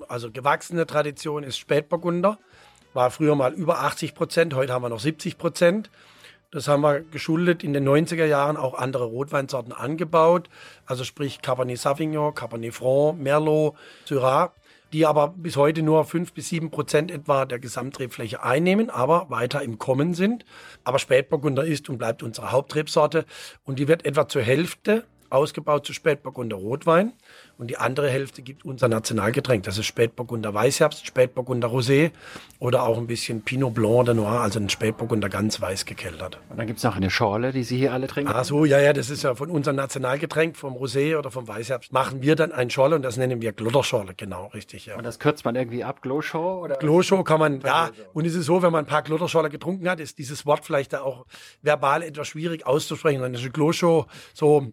also 0.08 0.30
gewachsene 0.30 0.86
Tradition 0.86 1.42
ist 1.42 1.58
Spätburgunder 1.58 2.38
war 2.94 3.10
früher 3.10 3.34
mal 3.34 3.52
über 3.52 3.80
80 3.80 4.14
Prozent, 4.14 4.54
heute 4.54 4.72
haben 4.72 4.82
wir 4.82 4.88
noch 4.88 5.00
70 5.00 5.36
Prozent. 5.36 5.90
Das 6.50 6.68
haben 6.68 6.82
wir 6.82 7.00
geschuldet 7.00 7.64
in 7.64 7.72
den 7.72 7.86
90er 7.86 8.26
Jahren 8.26 8.56
auch 8.56 8.74
andere 8.74 9.04
Rotweinsorten 9.06 9.72
angebaut, 9.72 10.48
also 10.86 11.02
sprich 11.02 11.42
Cabernet 11.42 11.80
Sauvignon, 11.80 12.32
Cabernet 12.32 12.72
Franc, 12.72 13.20
Merlot, 13.20 13.74
Syrah, 14.04 14.52
die 14.92 15.04
aber 15.04 15.34
bis 15.36 15.56
heute 15.56 15.82
nur 15.82 16.04
5 16.04 16.32
bis 16.32 16.50
7 16.50 16.70
Prozent 16.70 17.10
etwa 17.10 17.44
der 17.44 17.58
Gesamtrebfläche 17.58 18.44
einnehmen, 18.44 18.88
aber 18.88 19.28
weiter 19.30 19.62
im 19.62 19.80
Kommen 19.80 20.14
sind. 20.14 20.44
Aber 20.84 21.00
Spätburgunder 21.00 21.64
ist 21.64 21.88
und 21.88 21.98
bleibt 21.98 22.22
unsere 22.22 22.52
Hauptrebsorte 22.52 23.24
und 23.64 23.80
die 23.80 23.88
wird 23.88 24.06
etwa 24.06 24.28
zur 24.28 24.42
Hälfte 24.42 25.04
ausgebaut 25.30 25.84
zu 25.84 25.92
Spätburgunder 25.92 26.56
Rotwein 26.56 27.12
und 27.58 27.68
die 27.68 27.76
andere 27.76 28.08
Hälfte 28.08 28.42
gibt 28.42 28.64
unser 28.64 28.88
Nationalgetränk. 28.88 29.64
Das 29.64 29.78
ist 29.78 29.86
Spätburgunder 29.86 30.52
Weißherbst, 30.52 31.06
Spätburgunder 31.06 31.68
Rosé 31.68 32.10
oder 32.58 32.84
auch 32.84 32.98
ein 32.98 33.06
bisschen 33.06 33.42
Pinot 33.42 33.74
Blanc 33.74 34.06
de 34.06 34.14
Noir, 34.14 34.40
also 34.40 34.58
ein 34.58 34.68
Spätburgunder 34.68 35.28
ganz 35.28 35.60
weiß 35.60 35.84
gekeltert. 35.84 36.38
Und 36.48 36.58
dann 36.58 36.66
gibt 36.66 36.78
es 36.78 36.84
noch 36.84 36.96
eine 36.96 37.10
Schorle, 37.10 37.52
die 37.52 37.64
Sie 37.64 37.76
hier 37.76 37.92
alle 37.92 38.06
trinken. 38.06 38.32
Ach 38.34 38.44
so, 38.44 38.64
ja, 38.64 38.80
ja, 38.80 38.92
das 38.92 39.10
ist 39.10 39.22
ja 39.22 39.34
von 39.34 39.50
unserem 39.50 39.76
Nationalgetränk, 39.76 40.56
vom 40.56 40.74
Rosé 40.74 41.18
oder 41.18 41.30
vom 41.30 41.46
Weißherbst, 41.46 41.92
machen 41.92 42.22
wir 42.22 42.36
dann 42.36 42.52
ein 42.52 42.70
Schorle 42.70 42.96
und 42.96 43.02
das 43.02 43.16
nennen 43.16 43.40
wir 43.40 43.52
Glotterschorle, 43.52 44.14
genau, 44.16 44.46
richtig, 44.48 44.86
ja. 44.86 44.96
Und 44.96 45.04
das 45.04 45.18
kürzt 45.18 45.44
man 45.44 45.54
irgendwie 45.56 45.84
ab, 45.84 46.02
Gloshow? 46.02 46.62
Oder? 46.64 46.76
Gloshow 46.76 47.22
kann 47.22 47.40
man, 47.40 47.60
ja, 47.60 47.90
und 48.12 48.24
es 48.26 48.34
ist 48.34 48.46
so, 48.46 48.62
wenn 48.62 48.72
man 48.72 48.84
ein 48.84 48.88
paar 48.88 49.02
Glotterschorle 49.02 49.50
getrunken 49.50 49.88
hat, 49.88 50.00
ist 50.00 50.18
dieses 50.18 50.46
Wort 50.46 50.64
vielleicht 50.64 50.92
da 50.92 51.02
auch 51.02 51.26
verbal 51.62 52.02
etwas 52.02 52.28
schwierig 52.28 52.66
auszusprechen. 52.66 53.20
Dann 53.20 53.34
ist 53.34 53.52
Gloshow 53.52 54.06
so 54.32 54.72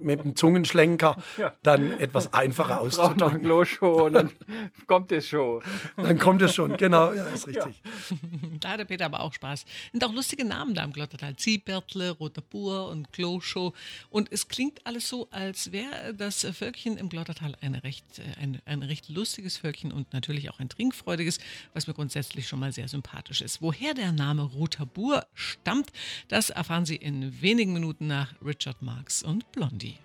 mit 0.00 0.24
dem 0.24 0.36
Zungenschlenker 0.36 1.16
dann 1.62 1.92
etwas 1.98 2.15
einfacher 2.32 2.80
auszusprechen 2.80 3.06
braucht 3.06 3.18
noch 3.18 3.32
ein 3.32 3.42
Glow-Show 3.42 4.06
und 4.06 4.12
dann 4.14 4.30
kommt 4.86 5.12
es 5.12 5.28
schon. 5.28 5.62
Dann 5.96 6.18
kommt 6.18 6.42
es 6.42 6.54
schon, 6.54 6.76
genau, 6.76 7.12
ja, 7.12 7.24
ist 7.26 7.46
richtig. 7.46 7.82
Ja. 7.84 8.16
Da 8.60 8.70
hatte 8.70 8.86
Peter 8.86 9.06
aber 9.06 9.20
auch 9.20 9.32
Spaß. 9.32 9.64
Sind 9.92 10.04
auch 10.04 10.12
lustige 10.12 10.44
Namen 10.44 10.74
da 10.74 10.82
im 10.82 10.92
Glottertal. 10.92 11.36
Ziehbärtle, 11.36 12.12
Roter 12.12 12.40
Bur 12.40 12.88
und 12.88 13.12
Glow-Show. 13.12 13.74
Und 14.10 14.32
es 14.32 14.48
klingt 14.48 14.84
alles 14.86 15.08
so, 15.08 15.28
als 15.30 15.72
wäre 15.72 16.14
das 16.14 16.44
Völkchen 16.52 16.96
im 16.96 17.08
Glottertal 17.08 17.56
eine 17.60 17.84
recht, 17.84 18.04
äh, 18.18 18.42
ein, 18.42 18.60
ein 18.64 18.82
recht 18.82 19.08
lustiges 19.08 19.58
Völkchen 19.58 19.92
und 19.92 20.12
natürlich 20.12 20.50
auch 20.50 20.58
ein 20.58 20.68
trinkfreudiges, 20.68 21.38
was 21.74 21.86
mir 21.86 21.94
grundsätzlich 21.94 22.48
schon 22.48 22.60
mal 22.60 22.72
sehr 22.72 22.88
sympathisch 22.88 23.42
ist. 23.42 23.62
Woher 23.62 23.94
der 23.94 24.12
Name 24.12 24.42
Roter 24.42 24.86
Bur 24.86 25.26
stammt, 25.34 25.92
das 26.28 26.50
erfahren 26.50 26.86
Sie 26.86 26.96
in 26.96 27.40
wenigen 27.42 27.72
Minuten 27.72 28.06
nach 28.06 28.34
Richard 28.42 28.82
Marx 28.82 29.22
und 29.22 29.50
Blondie. 29.52 29.98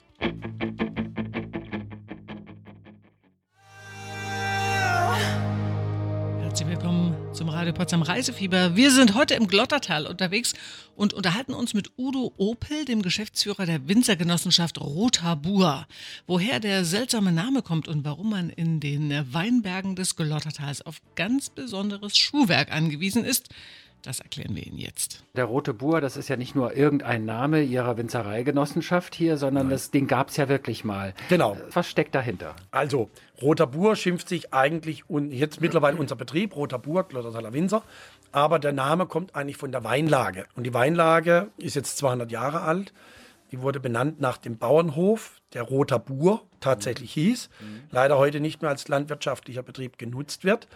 Zum 7.33 7.47
Radio 7.47 7.71
Potsdam 7.71 8.01
Reisefieber. 8.01 8.75
Wir 8.75 8.91
sind 8.91 9.15
heute 9.15 9.35
im 9.35 9.47
Glottertal 9.47 10.05
unterwegs 10.05 10.53
und 10.95 11.13
unterhalten 11.13 11.53
uns 11.53 11.73
mit 11.73 11.91
Udo 11.97 12.33
Opel, 12.37 12.83
dem 12.83 13.01
Geschäftsführer 13.01 13.65
der 13.65 13.87
Winzergenossenschaft 13.87 14.81
Roter 14.81 15.37
Bur. 15.37 15.87
Woher 16.27 16.59
der 16.59 16.83
seltsame 16.83 17.31
Name 17.31 17.61
kommt 17.61 17.87
und 17.87 18.03
warum 18.03 18.31
man 18.31 18.49
in 18.49 18.81
den 18.81 19.33
Weinbergen 19.33 19.95
des 19.95 20.17
Glottertals 20.17 20.81
auf 20.81 21.01
ganz 21.15 21.49
besonderes 21.49 22.17
Schuhwerk 22.17 22.71
angewiesen 22.71 23.23
ist, 23.23 23.47
das 24.01 24.19
erklären 24.19 24.55
wir 24.55 24.65
Ihnen 24.65 24.77
jetzt. 24.77 25.23
Der 25.35 25.45
Rote 25.45 25.73
Bur, 25.73 26.01
das 26.01 26.17
ist 26.17 26.27
ja 26.29 26.37
nicht 26.37 26.55
nur 26.55 26.75
irgendein 26.75 27.25
Name 27.25 27.61
Ihrer 27.61 27.97
Winzereigenossenschaft 27.97 29.15
hier, 29.15 29.37
sondern 29.37 29.69
das, 29.69 29.91
den 29.91 30.07
gab 30.07 30.29
es 30.29 30.37
ja 30.37 30.49
wirklich 30.49 30.83
mal. 30.83 31.13
Genau. 31.29 31.57
Was 31.71 31.87
steckt 31.87 32.15
dahinter? 32.15 32.55
Also, 32.71 33.09
Roter 33.41 33.67
Bur 33.67 33.95
schimpft 33.95 34.29
sich 34.29 34.53
eigentlich, 34.53 35.09
und 35.09 35.31
jetzt 35.31 35.61
mittlerweile 35.61 35.97
unser 35.97 36.15
Betrieb, 36.15 36.55
Roter 36.55 36.79
Bur, 36.79 37.03
Glottertaler 37.03 37.53
Winzer, 37.53 37.83
aber 38.31 38.59
der 38.59 38.71
Name 38.71 39.05
kommt 39.05 39.35
eigentlich 39.35 39.57
von 39.57 39.71
der 39.71 39.83
Weinlage. 39.83 40.45
Und 40.55 40.63
die 40.63 40.73
Weinlage 40.73 41.49
ist 41.57 41.75
jetzt 41.75 41.97
200 41.97 42.31
Jahre 42.31 42.61
alt. 42.61 42.93
Die 43.51 43.61
wurde 43.61 43.79
benannt 43.79 44.21
nach 44.21 44.37
dem 44.37 44.57
Bauernhof, 44.57 45.41
der 45.53 45.63
Roter 45.63 45.99
Bur 45.99 46.41
tatsächlich 46.61 47.13
hieß. 47.13 47.49
Mhm. 47.59 47.81
Leider 47.91 48.17
heute 48.17 48.39
nicht 48.39 48.61
mehr 48.61 48.69
als 48.69 48.87
landwirtschaftlicher 48.87 49.63
Betrieb 49.63 49.97
genutzt 49.97 50.45
wird. 50.45 50.67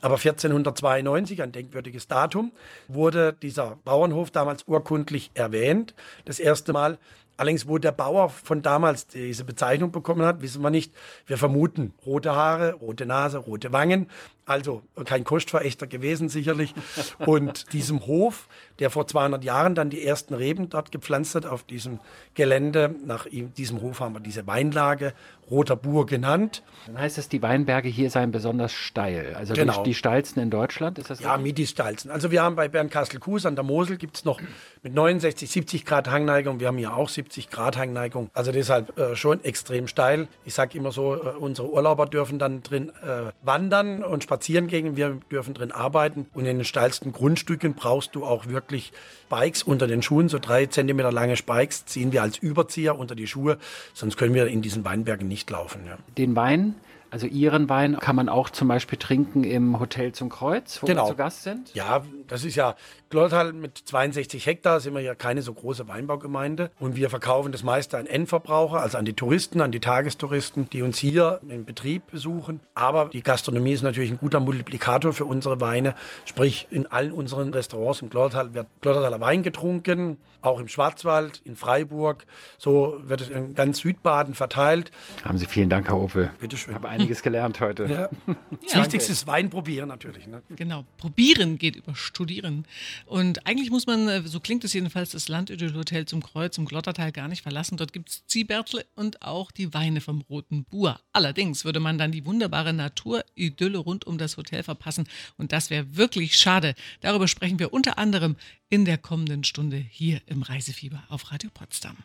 Aber 0.00 0.16
1492, 0.16 1.42
ein 1.42 1.52
denkwürdiges 1.52 2.08
Datum, 2.08 2.52
wurde 2.88 3.32
dieser 3.32 3.78
Bauernhof 3.84 4.30
damals 4.30 4.64
urkundlich 4.66 5.30
erwähnt. 5.34 5.94
Das 6.24 6.40
erste 6.40 6.72
Mal 6.72 6.98
Allerdings, 7.36 7.66
wo 7.66 7.78
der 7.78 7.90
Bauer 7.90 8.28
von 8.28 8.62
damals 8.62 9.08
diese 9.08 9.44
Bezeichnung 9.44 9.90
bekommen 9.90 10.24
hat, 10.24 10.40
wissen 10.40 10.62
wir 10.62 10.70
nicht. 10.70 10.92
Wir 11.26 11.36
vermuten 11.36 11.92
rote 12.06 12.34
Haare, 12.34 12.74
rote 12.74 13.06
Nase, 13.06 13.38
rote 13.38 13.72
Wangen. 13.72 14.08
Also 14.46 14.82
kein 15.04 15.24
Kostverächter 15.24 15.86
gewesen 15.86 16.28
sicherlich. 16.28 16.74
Und 17.18 17.72
diesem 17.72 18.06
Hof, 18.06 18.48
der 18.78 18.90
vor 18.90 19.06
200 19.06 19.42
Jahren 19.44 19.74
dann 19.74 19.90
die 19.90 20.04
ersten 20.04 20.34
Reben 20.34 20.68
dort 20.68 20.92
gepflanzt 20.92 21.34
hat, 21.34 21.46
auf 21.46 21.64
diesem 21.64 22.00
Gelände, 22.34 22.94
nach 23.04 23.26
diesem 23.30 23.80
Hof 23.80 24.00
haben 24.00 24.14
wir 24.14 24.20
diese 24.20 24.46
Weinlage 24.46 25.14
Roter 25.50 25.76
Bur 25.76 26.06
genannt. 26.06 26.62
Dann 26.86 26.98
heißt 26.98 27.18
es, 27.18 27.28
die 27.28 27.42
Weinberge 27.42 27.88
hier 27.88 28.10
seien 28.10 28.30
besonders 28.30 28.72
steil. 28.72 29.34
Also 29.36 29.54
genau. 29.54 29.82
die, 29.82 29.90
die 29.90 29.94
steilsten 29.94 30.42
in 30.42 30.50
Deutschland, 30.50 30.98
ist 30.98 31.10
das 31.10 31.20
Ja, 31.20 31.36
mit 31.36 31.58
die 31.58 31.66
steilsten. 31.66 32.10
Also 32.10 32.30
wir 32.30 32.42
haben 32.42 32.56
bei 32.56 32.68
Bernkastel-Kues 32.68 33.44
an 33.46 33.54
der 33.54 33.64
Mosel 33.64 33.96
gibt 33.96 34.16
es 34.16 34.24
noch 34.24 34.40
mit 34.82 34.94
69, 34.94 35.50
70 35.50 35.84
Grad 35.84 36.10
Hangneigung. 36.10 36.60
Wir 36.60 36.68
haben 36.68 36.78
hier 36.78 36.96
auch 36.96 37.08
70 37.08 37.50
Grad 37.50 37.76
Hangneigung. 37.76 38.30
Also 38.32 38.52
deshalb 38.52 38.98
äh, 38.98 39.16
schon 39.16 39.44
extrem 39.44 39.86
steil. 39.86 40.28
Ich 40.44 40.54
sage 40.54 40.78
immer 40.78 40.92
so, 40.92 41.14
äh, 41.14 41.18
unsere 41.38 41.70
Urlauber 41.70 42.06
dürfen 42.06 42.38
dann 42.38 42.62
drin 42.62 42.90
äh, 43.02 43.32
wandern 43.42 44.02
und 44.02 44.22
spazieren 44.22 44.33
gehen. 44.66 44.96
Wir 44.96 45.20
dürfen 45.30 45.54
drin 45.54 45.70
arbeiten. 45.70 46.26
Und 46.34 46.46
in 46.46 46.56
den 46.56 46.64
steilsten 46.64 47.12
Grundstücken 47.12 47.74
brauchst 47.74 48.14
du 48.14 48.24
auch 48.24 48.46
wirklich 48.46 48.92
Spikes 49.26 49.62
unter 49.62 49.86
den 49.86 50.02
Schuhen, 50.02 50.28
so 50.28 50.38
drei 50.38 50.66
Zentimeter 50.66 51.10
lange 51.10 51.36
Spikes 51.36 51.86
ziehen 51.86 52.12
wir 52.12 52.22
als 52.22 52.38
Überzieher 52.38 52.98
unter 52.98 53.14
die 53.14 53.26
Schuhe. 53.26 53.58
Sonst 53.94 54.16
können 54.16 54.34
wir 54.34 54.46
in 54.46 54.62
diesen 54.62 54.84
Weinbergen 54.84 55.28
nicht 55.28 55.44
nicht 55.44 55.50
laufen. 55.50 55.82
Ja. 55.86 55.98
Den 56.16 56.36
Wein, 56.36 56.74
also 57.14 57.28
Ihren 57.28 57.68
Wein, 57.68 57.96
kann 58.00 58.16
man 58.16 58.28
auch 58.28 58.50
zum 58.50 58.66
Beispiel 58.66 58.98
trinken 58.98 59.44
im 59.44 59.78
Hotel 59.78 60.10
zum 60.10 60.30
Kreuz, 60.30 60.82
wo 60.82 60.86
genau. 60.88 61.04
wir 61.04 61.10
zu 61.10 61.14
Gast 61.14 61.44
sind? 61.44 61.72
Ja, 61.72 62.02
das 62.26 62.44
ist 62.44 62.56
ja 62.56 62.74
Glottal 63.08 63.52
mit 63.52 63.78
62 63.78 64.44
Hektar, 64.44 64.80
sind 64.80 64.94
wir 64.94 65.00
ja 65.00 65.14
keine 65.14 65.40
so 65.40 65.54
große 65.54 65.86
Weinbaugemeinde. 65.86 66.72
Und 66.80 66.96
wir 66.96 67.10
verkaufen 67.10 67.52
das 67.52 67.62
meiste 67.62 67.98
an 67.98 68.06
Endverbraucher, 68.06 68.80
also 68.80 68.98
an 68.98 69.04
die 69.04 69.12
Touristen, 69.12 69.60
an 69.60 69.70
die 69.70 69.78
Tagestouristen, 69.78 70.68
die 70.70 70.82
uns 70.82 70.98
hier 70.98 71.38
im 71.48 71.64
Betrieb 71.64 72.10
besuchen. 72.10 72.58
Aber 72.74 73.10
die 73.12 73.22
Gastronomie 73.22 73.74
ist 73.74 73.82
natürlich 73.82 74.10
ein 74.10 74.18
guter 74.18 74.40
Multiplikator 74.40 75.12
für 75.12 75.26
unsere 75.26 75.60
Weine. 75.60 75.94
Sprich, 76.24 76.66
in 76.72 76.88
allen 76.88 77.12
unseren 77.12 77.54
Restaurants 77.54 78.02
im 78.02 78.10
Glottal 78.10 78.54
wird 78.54 78.66
Glottertaler 78.80 79.20
Wein 79.20 79.44
getrunken, 79.44 80.16
auch 80.42 80.58
im 80.58 80.66
Schwarzwald, 80.66 81.40
in 81.44 81.54
Freiburg. 81.54 82.26
So 82.58 83.00
wird 83.04 83.20
es 83.20 83.28
in 83.28 83.54
ganz 83.54 83.78
Südbaden 83.78 84.34
verteilt. 84.34 84.90
Haben 85.24 85.38
Sie 85.38 85.46
vielen 85.46 85.70
Dank, 85.70 85.86
Herr 85.86 85.98
Opel. 85.98 86.32
Bitte 86.40 86.56
schön. 86.56 86.72
Ich 86.72 86.74
habe 86.74 86.88
einiges 87.04 87.22
gelernt 87.22 87.60
heute. 87.60 87.84
Ja. 87.86 88.08
Das 88.64 88.72
ja. 88.72 88.82
Wichtigste 88.82 89.12
ist 89.12 89.26
Wein 89.26 89.50
probieren 89.50 89.88
natürlich. 89.88 90.26
Ne? 90.26 90.42
Genau, 90.56 90.84
probieren 90.96 91.58
geht 91.58 91.76
über 91.76 91.94
Studieren. 91.94 92.64
Und 93.04 93.46
eigentlich 93.46 93.70
muss 93.70 93.86
man, 93.86 94.08
äh, 94.08 94.22
so 94.24 94.40
klingt 94.40 94.64
es 94.64 94.72
jedenfalls, 94.72 95.10
das 95.10 95.28
Landödel-Hotel 95.28 96.06
zum 96.06 96.22
Kreuz, 96.22 96.54
zum 96.54 96.64
Glottertal 96.64 97.12
gar 97.12 97.28
nicht 97.28 97.42
verlassen. 97.42 97.76
Dort 97.76 97.92
gibt 97.92 98.08
es 98.08 98.26
Ziehbärtle 98.26 98.86
und 98.94 99.22
auch 99.22 99.50
die 99.50 99.74
Weine 99.74 100.00
vom 100.00 100.22
Roten 100.22 100.64
Bur. 100.64 100.98
Allerdings 101.12 101.64
würde 101.64 101.80
man 101.80 101.98
dann 101.98 102.10
die 102.10 102.24
wunderbare 102.24 102.72
Naturidylle 102.72 103.78
rund 103.78 104.06
um 104.06 104.16
das 104.16 104.36
Hotel 104.38 104.62
verpassen. 104.62 105.06
Und 105.36 105.52
das 105.52 105.68
wäre 105.68 105.96
wirklich 105.96 106.38
schade. 106.38 106.74
Darüber 107.00 107.28
sprechen 107.28 107.58
wir 107.58 107.74
unter 107.74 107.98
anderem 107.98 108.36
in 108.70 108.84
der 108.84 108.98
kommenden 108.98 109.44
Stunde 109.44 109.76
hier 109.76 110.22
im 110.26 110.42
Reisefieber 110.42 111.02
auf 111.08 111.30
Radio 111.32 111.50
Potsdam. 111.52 111.96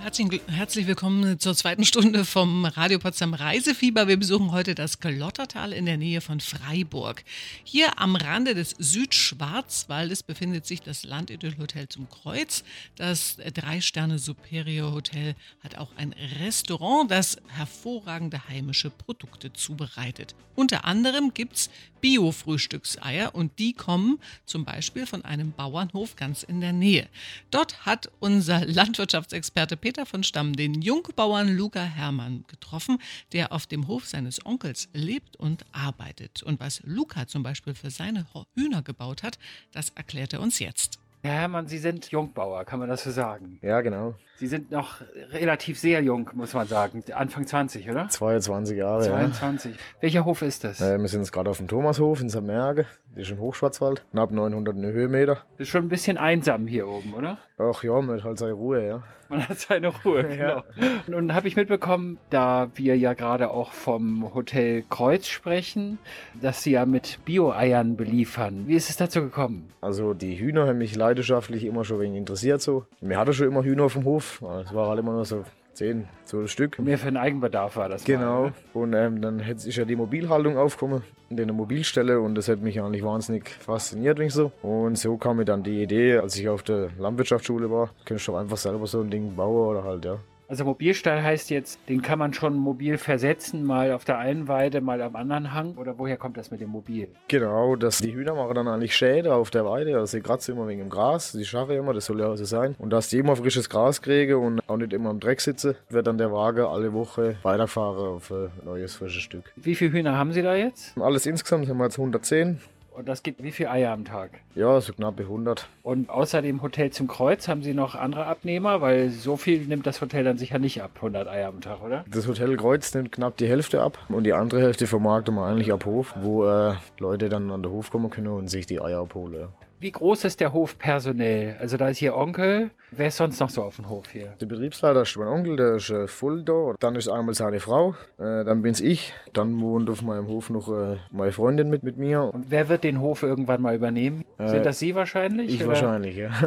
Herzlich, 0.00 0.40
herzlich 0.46 0.86
willkommen 0.86 1.40
zur 1.40 1.56
zweiten 1.56 1.84
Stunde 1.84 2.24
vom 2.24 2.64
Radio 2.64 3.00
Potsdam 3.00 3.34
Reisefieber. 3.34 4.06
Wir 4.06 4.16
besuchen 4.16 4.52
heute 4.52 4.76
das 4.76 5.00
Glottertal 5.00 5.72
in 5.72 5.86
der 5.86 5.96
Nähe 5.96 6.20
von 6.20 6.38
Freiburg. 6.38 7.24
Hier 7.64 7.98
am 7.98 8.14
Rande 8.14 8.54
des 8.54 8.76
Südschwarzwaldes 8.78 10.22
befindet 10.22 10.66
sich 10.66 10.82
das 10.82 11.02
Landidyll 11.02 11.58
Hotel 11.58 11.88
zum 11.88 12.08
Kreuz. 12.08 12.62
Das 12.94 13.38
Drei-Sterne 13.52 14.20
Superior 14.20 14.92
Hotel 14.92 15.34
hat 15.64 15.76
auch 15.76 15.90
ein 15.96 16.14
Restaurant, 16.40 17.10
das 17.10 17.36
hervorragende 17.48 18.48
heimische 18.48 18.90
Produkte 18.90 19.52
zubereitet. 19.52 20.36
Unter 20.54 20.84
anderem 20.84 21.34
gibt 21.34 21.54
es 21.56 21.70
Bio-Frühstückseier 22.00 23.34
und 23.34 23.58
die 23.58 23.72
kommen 23.72 24.20
zum 24.44 24.64
Beispiel 24.64 25.06
von 25.06 25.24
einem 25.24 25.52
Bauernhof 25.52 26.16
ganz 26.16 26.44
in 26.44 26.60
der 26.60 26.72
Nähe. 26.72 27.08
Dort 27.50 27.84
hat 27.84 28.10
unser 28.20 28.64
Landwirtschaftsexperte 28.64 29.76
Peter 29.76 29.87
von 30.06 30.22
Stamm 30.22 30.54
den 30.54 30.80
Jungbauern 30.82 31.56
Luca 31.56 31.82
Hermann 31.82 32.44
getroffen, 32.46 32.98
der 33.32 33.52
auf 33.52 33.66
dem 33.66 33.88
Hof 33.88 34.06
seines 34.06 34.44
Onkels 34.44 34.88
lebt 34.92 35.36
und 35.36 35.64
arbeitet. 35.72 36.42
Und 36.42 36.60
was 36.60 36.82
Luca 36.84 37.26
zum 37.26 37.42
Beispiel 37.42 37.74
für 37.74 37.90
seine 37.90 38.26
Hühner 38.54 38.82
gebaut 38.82 39.22
hat, 39.22 39.38
das 39.72 39.90
erklärt 39.90 40.32
er 40.34 40.40
uns 40.40 40.58
jetzt. 40.58 40.98
Herr 41.22 41.32
Hermann, 41.32 41.66
Sie 41.66 41.78
sind 41.78 42.10
Jungbauer, 42.10 42.64
kann 42.64 42.78
man 42.78 42.88
das 42.88 43.02
so 43.02 43.10
sagen? 43.10 43.58
Ja, 43.62 43.80
genau. 43.80 44.14
Sie 44.38 44.46
sind 44.46 44.70
noch 44.70 45.00
relativ 45.32 45.80
sehr 45.80 46.00
jung, 46.00 46.30
muss 46.34 46.54
man 46.54 46.64
sagen. 46.68 47.02
Anfang 47.12 47.44
20, 47.44 47.90
oder? 47.90 48.08
22 48.08 48.78
Jahre. 48.78 49.02
22. 49.02 49.72
Ja. 49.72 49.78
Welcher 50.00 50.24
Hof 50.24 50.42
ist 50.42 50.62
das? 50.62 50.80
Äh, 50.80 50.96
wir 50.96 51.08
sind 51.08 51.22
jetzt 51.22 51.32
gerade 51.32 51.50
auf 51.50 51.56
dem 51.56 51.66
Thomashof 51.66 52.20
in 52.20 52.28
Samerge. 52.28 52.86
Das 53.14 53.24
ist 53.24 53.32
im 53.32 53.40
Hochschwarzwald. 53.40 54.04
Knapp 54.12 54.30
900 54.30 54.76
Höhenmeter. 54.76 55.38
Das 55.56 55.66
ist 55.66 55.68
schon 55.70 55.86
ein 55.86 55.88
bisschen 55.88 56.18
einsam 56.18 56.68
hier 56.68 56.86
oben, 56.86 57.14
oder? 57.14 57.38
Ach 57.58 57.82
ja, 57.82 58.00
man 58.00 58.18
hat 58.18 58.24
halt 58.24 58.38
seine 58.38 58.52
Ruhe, 58.52 58.86
ja. 58.86 59.02
Man 59.28 59.46
hat 59.46 59.58
seine 59.58 59.88
Ruhe, 59.88 60.22
genau. 60.28 60.62
Und 60.78 61.08
Nun 61.08 61.34
habe 61.34 61.48
ich 61.48 61.56
mitbekommen, 61.56 62.18
da 62.30 62.70
wir 62.76 62.96
ja 62.96 63.14
gerade 63.14 63.50
auch 63.50 63.72
vom 63.72 64.32
Hotel 64.34 64.84
Kreuz 64.88 65.26
sprechen, 65.26 65.98
dass 66.40 66.62
Sie 66.62 66.70
ja 66.72 66.86
mit 66.86 67.18
Bio-Eiern 67.24 67.96
beliefern. 67.96 68.64
Wie 68.66 68.74
ist 68.74 68.88
es 68.88 68.96
dazu 68.96 69.20
gekommen? 69.22 69.70
Also 69.80 70.14
die 70.14 70.38
Hühner 70.38 70.66
haben 70.66 70.78
mich 70.78 70.94
leidenschaftlich 70.94 71.64
immer 71.64 71.84
schon 71.84 72.00
wegen 72.00 72.14
interessiert 72.14 72.62
so. 72.62 72.86
Mir 73.00 73.18
hatte 73.18 73.32
schon 73.32 73.48
immer 73.48 73.64
Hühner 73.64 73.84
auf 73.84 73.94
dem 73.94 74.04
Hof. 74.04 74.27
Es 74.36 74.74
war 74.74 74.88
halt 74.88 75.00
immer 75.00 75.12
nur 75.12 75.24
so 75.24 75.44
10, 75.74 76.08
12 76.24 76.50
Stück. 76.50 76.78
Mehr 76.80 76.98
für 76.98 77.06
den 77.06 77.16
Eigenbedarf 77.16 77.76
war 77.76 77.88
das. 77.88 78.04
Genau. 78.04 78.42
Mal, 78.42 78.46
ne? 78.46 78.52
Und 78.74 78.92
ähm, 78.94 79.22
dann 79.22 79.38
hätte 79.38 79.68
ich 79.68 79.76
ja 79.76 79.84
die 79.84 79.94
Mobilhaltung 79.94 80.56
aufgekommen, 80.58 81.02
in 81.30 81.36
der 81.36 81.46
Mobilstelle 81.52 82.20
und 82.20 82.34
das 82.34 82.48
hat 82.48 82.60
mich 82.60 82.80
eigentlich 82.80 83.04
wahnsinnig 83.04 83.48
fasziniert 83.48 84.18
und 84.18 84.30
so. 84.30 84.50
Und 84.62 84.98
so 84.98 85.16
kam 85.16 85.36
mir 85.36 85.44
dann 85.44 85.62
die 85.62 85.82
Idee, 85.82 86.18
als 86.18 86.36
ich 86.36 86.48
auf 86.48 86.64
der 86.64 86.88
Landwirtschaftsschule 86.98 87.70
war, 87.70 87.90
könnte 88.04 88.20
ich 88.20 88.26
doch 88.26 88.36
einfach 88.36 88.56
selber 88.56 88.86
so 88.86 89.00
ein 89.00 89.10
Ding 89.10 89.36
bauen 89.36 89.68
oder 89.68 89.84
halt, 89.84 90.04
ja. 90.04 90.18
Also 90.50 90.64
Mobilstall 90.64 91.22
heißt 91.22 91.50
jetzt, 91.50 91.78
den 91.90 92.00
kann 92.00 92.18
man 92.18 92.32
schon 92.32 92.56
mobil 92.56 92.96
versetzen, 92.96 93.64
mal 93.64 93.92
auf 93.92 94.06
der 94.06 94.16
einen 94.16 94.48
Weide, 94.48 94.80
mal 94.80 95.02
am 95.02 95.14
anderen 95.14 95.52
Hang. 95.52 95.74
Oder 95.76 95.98
woher 95.98 96.16
kommt 96.16 96.38
das 96.38 96.50
mit 96.50 96.62
dem 96.62 96.70
Mobil? 96.70 97.08
Genau, 97.28 97.76
dass 97.76 97.98
die 97.98 98.14
Hühner 98.14 98.34
machen 98.34 98.54
dann 98.54 98.66
eigentlich 98.66 98.96
Schäden 98.96 99.30
auf 99.30 99.50
der 99.50 99.66
Weide, 99.66 99.94
also 99.94 100.06
sie 100.06 100.22
kratzen 100.22 100.56
immer 100.56 100.66
wegen 100.66 100.80
dem 100.80 100.88
Gras, 100.88 101.32
die 101.32 101.44
schaffen 101.44 101.76
immer, 101.76 101.92
das 101.92 102.06
soll 102.06 102.20
ja 102.20 102.28
auch 102.28 102.36
so 102.36 102.46
sein. 102.46 102.74
Und 102.78 102.90
dass 102.94 103.10
die 103.10 103.18
immer 103.18 103.36
frisches 103.36 103.68
Gras 103.68 104.00
kriegen 104.00 104.36
und 104.36 104.66
auch 104.70 104.78
nicht 104.78 104.94
immer 104.94 105.10
im 105.10 105.20
Dreck 105.20 105.42
sitzen, 105.42 105.74
wird 105.90 106.06
dann 106.06 106.16
der 106.16 106.32
Wagen 106.32 106.64
alle 106.64 106.94
Woche 106.94 107.36
weiterfahren 107.42 108.16
auf 108.16 108.30
ein 108.30 108.48
neues 108.64 108.94
frisches 108.94 109.22
Stück. 109.22 109.52
Wie 109.56 109.74
viele 109.74 109.92
Hühner 109.92 110.16
haben 110.16 110.32
Sie 110.32 110.40
da 110.40 110.54
jetzt? 110.54 110.96
Alles 110.98 111.26
insgesamt 111.26 111.68
haben 111.68 111.76
wir 111.76 111.84
jetzt 111.84 111.98
110, 111.98 112.58
Und 112.98 113.06
das 113.06 113.22
gibt 113.22 113.40
wie 113.44 113.52
viele 113.52 113.70
Eier 113.70 113.92
am 113.92 114.04
Tag? 114.04 114.30
ja, 114.56 114.80
so 114.80 114.92
knappe 114.92 115.22
100. 115.22 115.68
Und 115.84 116.10
außer 116.10 116.42
dem 116.42 116.62
Hotel 116.62 116.90
zum 116.90 117.06
Kreuz 117.06 117.46
haben 117.46 117.62
Sie 117.62 117.72
noch 117.72 117.94
andere 117.94 118.26
Abnehmer? 118.26 118.80
Weil 118.80 119.10
so 119.10 119.36
viel 119.36 119.60
nimmt 119.66 119.86
das 119.86 120.00
Hotel 120.00 120.24
dann 120.24 120.36
sicher 120.36 120.58
nicht 120.58 120.82
ab, 120.82 120.90
100 120.96 121.28
Eier 121.28 121.46
am 121.46 121.60
Tag, 121.60 121.80
oder? 121.80 122.04
Das 122.10 122.26
Hotel 122.26 122.56
Kreuz 122.56 122.92
nimmt 122.94 123.12
knapp 123.12 123.36
die 123.36 123.46
Hälfte 123.46 123.82
ab 123.82 123.98
und 124.08 124.24
die 124.24 124.32
andere 124.32 124.60
Hälfte 124.62 124.88
vermarkten 124.88 125.36
wir 125.36 125.46
eigentlich 125.46 125.72
ab 125.72 125.84
Hof, 125.84 126.12
wo 126.20 126.44
äh, 126.44 126.74
Leute 126.98 127.28
dann 127.28 127.52
an 127.52 127.62
den 127.62 127.70
Hof 127.70 127.92
kommen 127.92 128.10
können 128.10 128.26
und 128.26 128.48
sich 128.48 128.66
die 128.66 128.80
Eier 128.80 128.98
abholen. 128.98 129.46
Wie 129.80 129.92
groß 129.92 130.24
ist 130.24 130.40
der 130.40 130.52
Hof 130.52 130.76
personell? 130.78 131.56
Also 131.60 131.76
da 131.76 131.88
ist 131.88 131.98
hier 131.98 132.16
Onkel. 132.16 132.70
Wer 132.90 133.08
ist 133.08 133.16
sonst 133.18 133.38
noch 133.38 133.50
so 133.50 133.62
auf 133.62 133.76
dem 133.76 133.88
Hof 133.88 134.08
hier? 134.10 134.34
Der 134.40 134.46
Betriebsleiter 134.46 135.02
ist 135.02 135.16
mein 135.16 135.28
Onkel, 135.28 135.56
der 135.56 135.74
ist 135.76 135.90
äh, 135.90 136.08
voll 136.08 136.42
da. 136.42 136.74
Dann 136.80 136.96
ist 136.96 137.08
einmal 137.08 137.34
seine 137.34 137.60
Frau, 137.60 137.94
äh, 138.18 138.44
dann 138.44 138.62
bin's 138.62 138.80
ich. 138.80 139.12
Dann 139.34 139.60
wohnt 139.60 139.88
auf 139.88 140.02
meinem 140.02 140.26
Hof 140.26 140.50
noch 140.50 140.68
äh, 140.68 140.96
meine 141.12 141.30
Freundin 141.30 141.70
mit, 141.70 141.84
mit 141.84 141.96
mir. 141.96 142.22
Und 142.34 142.50
wer 142.50 142.68
wird 142.68 142.82
den 142.82 143.00
Hof 143.00 143.22
irgendwann 143.22 143.62
mal 143.62 143.74
übernehmen? 143.76 144.24
Äh, 144.38 144.48
sind 144.48 144.66
das 144.66 144.78
Sie 144.80 144.94
wahrscheinlich? 144.96 145.54
Ich 145.54 145.60
oder? 145.60 145.68
wahrscheinlich, 145.68 146.16
ja. 146.16 146.30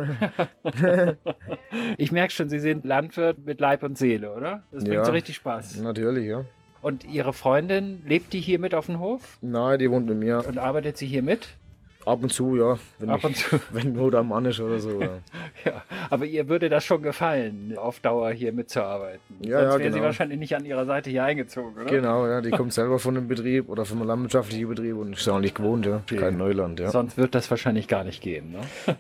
Ich 1.97 2.11
merke 2.11 2.33
schon, 2.33 2.50
Sie 2.50 2.59
sind 2.59 2.85
Landwirt 2.85 3.45
mit 3.45 3.59
Leib 3.61 3.83
und 3.83 3.97
Seele, 3.97 4.33
oder? 4.33 4.63
Das 4.71 4.83
bringt 4.83 4.95
Ja. 4.95 5.05
so 5.05 5.11
richtig 5.11 5.35
Spaß. 5.35 5.77
Natürlich, 5.81 6.27
ja. 6.27 6.43
Und 6.81 7.05
Ihre 7.05 7.31
Freundin, 7.31 8.01
lebt 8.05 8.33
die 8.33 8.39
hier 8.39 8.59
mit 8.59 8.73
auf 8.73 8.88
dem 8.88 9.00
Hof? 9.00 9.38
Nein, 9.41 9.79
die 9.79 9.89
wohnt 9.89 10.07
mit 10.07 10.17
mir. 10.17 10.43
Und 10.47 10.57
arbeitet 10.57 10.97
sie 10.97 11.05
hier 11.05 11.21
mit? 11.21 11.50
Ab 12.05 12.24
und 12.24 12.34
zu, 12.34 12.55
ja. 12.55 12.77
Wenn 13.00 13.10
Ab 13.10 13.20
ich, 13.20 13.25
und 13.25 13.38
zu. 13.38 13.60
Wenn 13.72 13.93
Not 13.93 14.15
am 14.15 14.29
Mann 14.29 14.46
ist 14.46 14.60
oder 14.60 14.79
so. 14.79 15.01
Ja. 15.01 15.10
Ja, 15.63 15.84
aber 16.10 16.25
ihr 16.25 16.50
würde 16.50 16.70
das 16.70 16.84
schon 16.84 17.03
gefallen, 17.03 17.77
auf 17.77 18.00
Dauer 18.00 18.31
hier 18.31 18.51
mitzuarbeiten. 18.51 19.20
Ja, 19.41 19.60
Sonst 19.60 19.74
ja, 19.74 19.79
wäre 19.79 19.79
sie 19.79 19.89
genau. 19.89 20.03
wahrscheinlich 20.05 20.39
nicht 20.39 20.55
an 20.55 20.65
ihrer 20.65 20.86
Seite 20.86 21.12
hier 21.12 21.24
eingezogen, 21.24 21.74
oder? 21.75 21.86
Genau, 21.86 22.25
ja. 22.25 22.41
Die 22.41 22.50
kommt 22.51 22.74
selber 22.74 22.98
von 22.98 23.15
einem 23.15 23.27
Betrieb 23.27 23.70
oder 23.70 23.86
von 23.86 24.00
einem 24.00 24.08
landwirtschaftlichen 24.08 24.67
Betrieb 24.67 24.96
und 24.96 25.13
ist 25.13 25.27
eigentlich 25.27 25.53
gewohnt, 25.53 25.86
ja. 25.86 26.01
Kein 26.08 26.38
Neuland, 26.38 26.79
ja. 26.79 26.89
Sonst 26.89 27.17
wird 27.17 27.36
das 27.36 27.50
wahrscheinlich 27.51 27.88
gar 27.88 28.03
nicht 28.03 28.22
gehen. 28.22 28.53
Ne? 28.53 28.96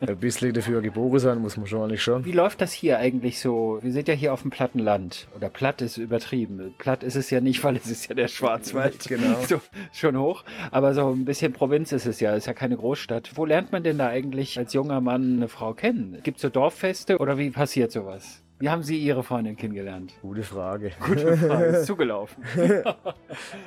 Ein 0.00 0.16
bisschen 0.16 0.54
dafür 0.54 0.80
geboren 0.80 1.18
sein 1.18 1.38
muss 1.38 1.56
man 1.56 1.66
schon 1.66 1.82
eigentlich 1.82 2.02
schon. 2.02 2.24
Wie 2.24 2.32
läuft 2.32 2.60
das 2.60 2.72
hier 2.72 2.98
eigentlich 2.98 3.40
so? 3.40 3.78
Wir 3.82 3.92
sind 3.92 4.08
ja 4.08 4.14
hier 4.14 4.32
auf 4.32 4.42
dem 4.42 4.50
platten 4.50 4.78
Land. 4.78 5.28
Oder 5.36 5.50
platt 5.50 5.82
ist 5.82 5.98
übertrieben. 5.98 6.74
Platt 6.78 7.02
ist 7.02 7.16
es 7.16 7.30
ja 7.30 7.40
nicht, 7.40 7.62
weil 7.64 7.76
es 7.76 7.86
ist 7.86 8.08
ja 8.08 8.14
der 8.14 8.28
Schwarzwald. 8.28 9.06
Genau. 9.08 9.40
So, 9.46 9.60
schon 9.92 10.18
hoch. 10.18 10.44
Aber 10.70 10.94
so 10.94 11.10
ein 11.10 11.24
bisschen 11.24 11.52
Provinz 11.52 11.92
ist 11.92 12.06
es 12.06 12.20
ja. 12.20 12.34
Ist 12.46 12.50
ja 12.50 12.54
keine 12.54 12.76
Großstadt. 12.76 13.32
Wo 13.34 13.44
lernt 13.44 13.72
man 13.72 13.82
denn 13.82 13.98
da 13.98 14.06
eigentlich 14.06 14.56
als 14.56 14.72
junger 14.72 15.00
Mann 15.00 15.38
eine 15.38 15.48
Frau 15.48 15.74
kennen? 15.74 16.20
Gibt 16.22 16.36
es 16.36 16.42
so 16.42 16.48
Dorffeste 16.48 17.18
oder 17.18 17.38
wie 17.38 17.50
passiert 17.50 17.90
sowas? 17.90 18.40
Wie 18.60 18.70
haben 18.70 18.84
Sie 18.84 18.96
Ihre 18.98 19.24
Freundin 19.24 19.56
kennengelernt? 19.56 20.12
Gute 20.22 20.44
Frage. 20.44 20.92
Gute 21.04 21.36
Frage. 21.36 21.64
Ist 21.64 21.86
zugelaufen. 21.86 22.44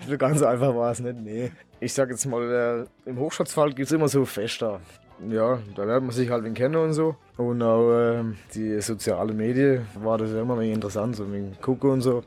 So 0.08 0.18
ganz 0.18 0.42
einfach 0.42 0.74
war 0.74 0.92
es 0.92 1.02
nicht, 1.02 1.20
nee. 1.20 1.52
Ich 1.82 1.92
sag 1.92 2.10
jetzt 2.10 2.26
mal, 2.26 2.88
äh, 3.06 3.10
im 3.10 3.20
Hochschwarzwald 3.20 3.76
gibt 3.76 3.88
es 3.88 3.92
immer 3.92 4.08
so 4.08 4.24
Fester. 4.24 4.80
Ja, 5.28 5.60
da 5.76 5.84
lernt 5.84 6.06
man 6.06 6.16
sich 6.16 6.30
halt 6.30 6.46
wen 6.46 6.54
kennen 6.54 6.78
und 6.78 6.94
so. 6.94 7.18
Und 7.36 7.62
auch 7.62 7.92
ähm, 7.92 8.38
die 8.56 8.80
sozialen 8.80 9.36
Medien 9.36 9.86
war 9.96 10.18
das 10.18 10.32
immer 10.32 10.58
interessant, 10.62 11.18
so 11.18 11.30
wegen 11.30 11.58
gucken 11.60 11.90
und 11.90 12.02
so. 12.02 12.24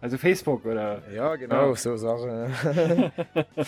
Also 0.00 0.18
Facebook 0.18 0.64
oder? 0.64 1.02
Ja, 1.14 1.36
genau, 1.36 1.74
so 1.74 1.96
Sachen. 1.96 2.28
Ja. 2.28 3.10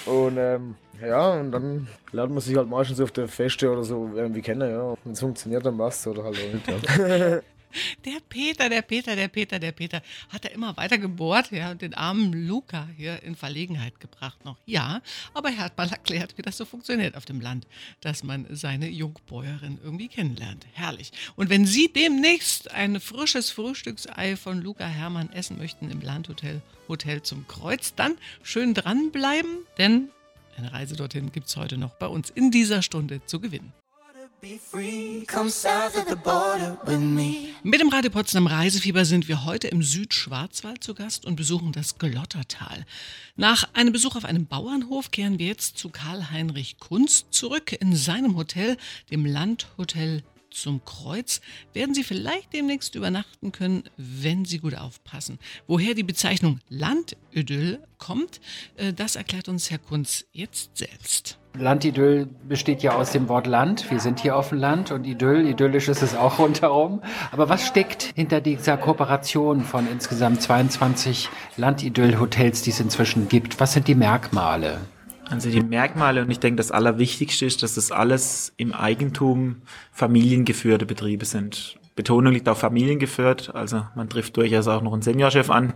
und 0.12 0.36
ähm, 0.36 0.74
ja, 1.00 1.32
und 1.32 1.52
dann 1.52 1.88
lernt 2.12 2.32
man 2.32 2.40
sich 2.40 2.56
halt 2.56 2.68
meistens 2.68 3.00
auf 3.00 3.12
der 3.12 3.28
Feste 3.28 3.70
oder 3.70 3.82
so 3.82 4.10
irgendwie 4.14 4.42
kennen, 4.42 4.70
ja. 4.70 4.96
Und 5.04 5.12
es 5.12 5.20
funktioniert 5.20 5.64
dann 5.64 5.78
was 5.78 6.06
oder 6.06 6.24
halt 6.24 6.36
auch 6.36 6.52
nicht. 6.52 6.98
Ja. 6.98 7.40
Der 8.04 8.20
Peter, 8.28 8.68
der 8.68 8.82
Peter, 8.82 9.16
der 9.16 9.28
Peter, 9.28 9.58
der 9.58 9.72
Peter 9.72 10.02
hat 10.28 10.44
er 10.44 10.52
immer 10.52 10.76
weiter 10.76 10.98
gebohrt, 10.98 11.50
ja, 11.50 11.70
und 11.70 11.82
den 11.82 11.94
armen 11.94 12.32
Luca 12.32 12.88
hier 12.96 13.22
in 13.22 13.34
Verlegenheit 13.34 14.00
gebracht 14.00 14.44
noch. 14.44 14.58
Ja, 14.66 15.00
aber 15.34 15.50
er 15.50 15.58
hat 15.58 15.76
mal 15.76 15.88
erklärt, 15.88 16.36
wie 16.36 16.42
das 16.42 16.56
so 16.56 16.64
funktioniert 16.64 17.16
auf 17.16 17.24
dem 17.24 17.40
Land, 17.40 17.66
dass 18.00 18.22
man 18.22 18.46
seine 18.50 18.88
Jungbäuerin 18.88 19.78
irgendwie 19.82 20.08
kennenlernt. 20.08 20.66
Herrlich. 20.72 21.12
Und 21.36 21.50
wenn 21.50 21.66
Sie 21.66 21.92
demnächst 21.92 22.70
ein 22.70 23.00
frisches 23.00 23.50
Frühstücksei 23.50 24.36
von 24.36 24.60
Luca 24.60 24.86
Hermann 24.86 25.30
essen 25.32 25.58
möchten 25.58 25.90
im 25.90 26.00
Landhotel 26.00 26.62
Hotel 26.88 27.22
zum 27.22 27.46
Kreuz, 27.46 27.94
dann 27.94 28.16
schön 28.42 28.72
dranbleiben, 28.72 29.58
denn 29.76 30.08
eine 30.56 30.72
Reise 30.72 30.96
dorthin 30.96 31.30
gibt 31.30 31.46
es 31.48 31.56
heute 31.56 31.78
noch 31.78 31.94
bei 31.94 32.06
uns 32.06 32.30
in 32.30 32.50
dieser 32.50 32.82
Stunde 32.82 33.24
zu 33.26 33.40
gewinnen. 33.40 33.72
Mit 37.62 37.80
dem 37.80 37.88
Radio 37.88 38.10
Potsdam 38.10 38.46
Reisefieber 38.46 39.04
sind 39.04 39.26
wir 39.26 39.44
heute 39.44 39.66
im 39.66 39.82
Südschwarzwald 39.82 40.84
zu 40.84 40.94
Gast 40.94 41.24
und 41.24 41.34
besuchen 41.34 41.72
das 41.72 41.98
Glottertal. 41.98 42.86
Nach 43.34 43.68
einem 43.74 43.92
Besuch 43.92 44.14
auf 44.14 44.24
einem 44.24 44.46
Bauernhof 44.46 45.10
kehren 45.10 45.40
wir 45.40 45.46
jetzt 45.46 45.76
zu 45.76 45.88
Karl-Heinrich 45.88 46.78
Kunst 46.78 47.32
zurück. 47.32 47.72
In 47.72 47.96
seinem 47.96 48.36
Hotel, 48.36 48.76
dem 49.10 49.26
Landhotel 49.26 50.22
zum 50.50 50.84
Kreuz, 50.84 51.40
werden 51.72 51.94
Sie 51.94 52.04
vielleicht 52.04 52.52
demnächst 52.52 52.94
übernachten 52.94 53.50
können, 53.50 53.84
wenn 53.96 54.44
Sie 54.44 54.58
gut 54.58 54.76
aufpassen. 54.76 55.40
Woher 55.66 55.94
die 55.94 56.04
Bezeichnung 56.04 56.60
Landidyll 56.68 57.82
kommt, 57.98 58.40
äh, 58.76 58.92
das 58.92 59.16
erklärt 59.16 59.48
uns 59.48 59.70
Herr 59.70 59.78
Kunz 59.78 60.26
jetzt 60.32 60.76
selbst. 60.76 61.38
Landidyll 61.58 62.28
besteht 62.48 62.82
ja 62.82 62.92
aus 62.92 63.12
dem 63.12 63.28
Wort 63.28 63.46
Land. 63.46 63.90
Wir 63.90 64.00
sind 64.00 64.20
hier 64.20 64.36
auf 64.36 64.50
dem 64.50 64.58
Land 64.58 64.90
und 64.90 65.04
Idyll, 65.06 65.46
idyllisch 65.46 65.88
ist 65.88 66.02
es 66.02 66.14
auch 66.14 66.38
rundherum. 66.38 67.02
Aber 67.32 67.48
was 67.48 67.66
steckt 67.66 68.12
hinter 68.14 68.40
dieser 68.40 68.76
Kooperation 68.76 69.62
von 69.62 69.86
insgesamt 69.90 70.42
22 70.42 71.28
Landidyll-Hotels, 71.56 72.62
die 72.62 72.70
es 72.70 72.80
inzwischen 72.80 73.28
gibt? 73.28 73.60
Was 73.60 73.72
sind 73.72 73.88
die 73.88 73.94
Merkmale? 73.94 74.78
Also 75.30 75.50
die 75.50 75.60
Merkmale 75.60 76.22
und 76.22 76.30
ich 76.30 76.40
denke, 76.40 76.56
das 76.56 76.70
Allerwichtigste 76.70 77.44
ist, 77.44 77.62
dass 77.62 77.74
das 77.74 77.92
alles 77.92 78.52
im 78.56 78.72
Eigentum 78.72 79.56
familiengeführte 79.92 80.86
Betriebe 80.86 81.26
sind. 81.26 81.77
Betonung 81.98 82.32
liegt 82.32 82.48
auf 82.48 82.58
familiengeführt, 82.58 83.52
also 83.56 83.84
man 83.96 84.08
trifft 84.08 84.36
durchaus 84.36 84.68
auch 84.68 84.82
noch 84.82 84.92
einen 84.92 85.02
Seniorchef 85.02 85.50
an, 85.50 85.74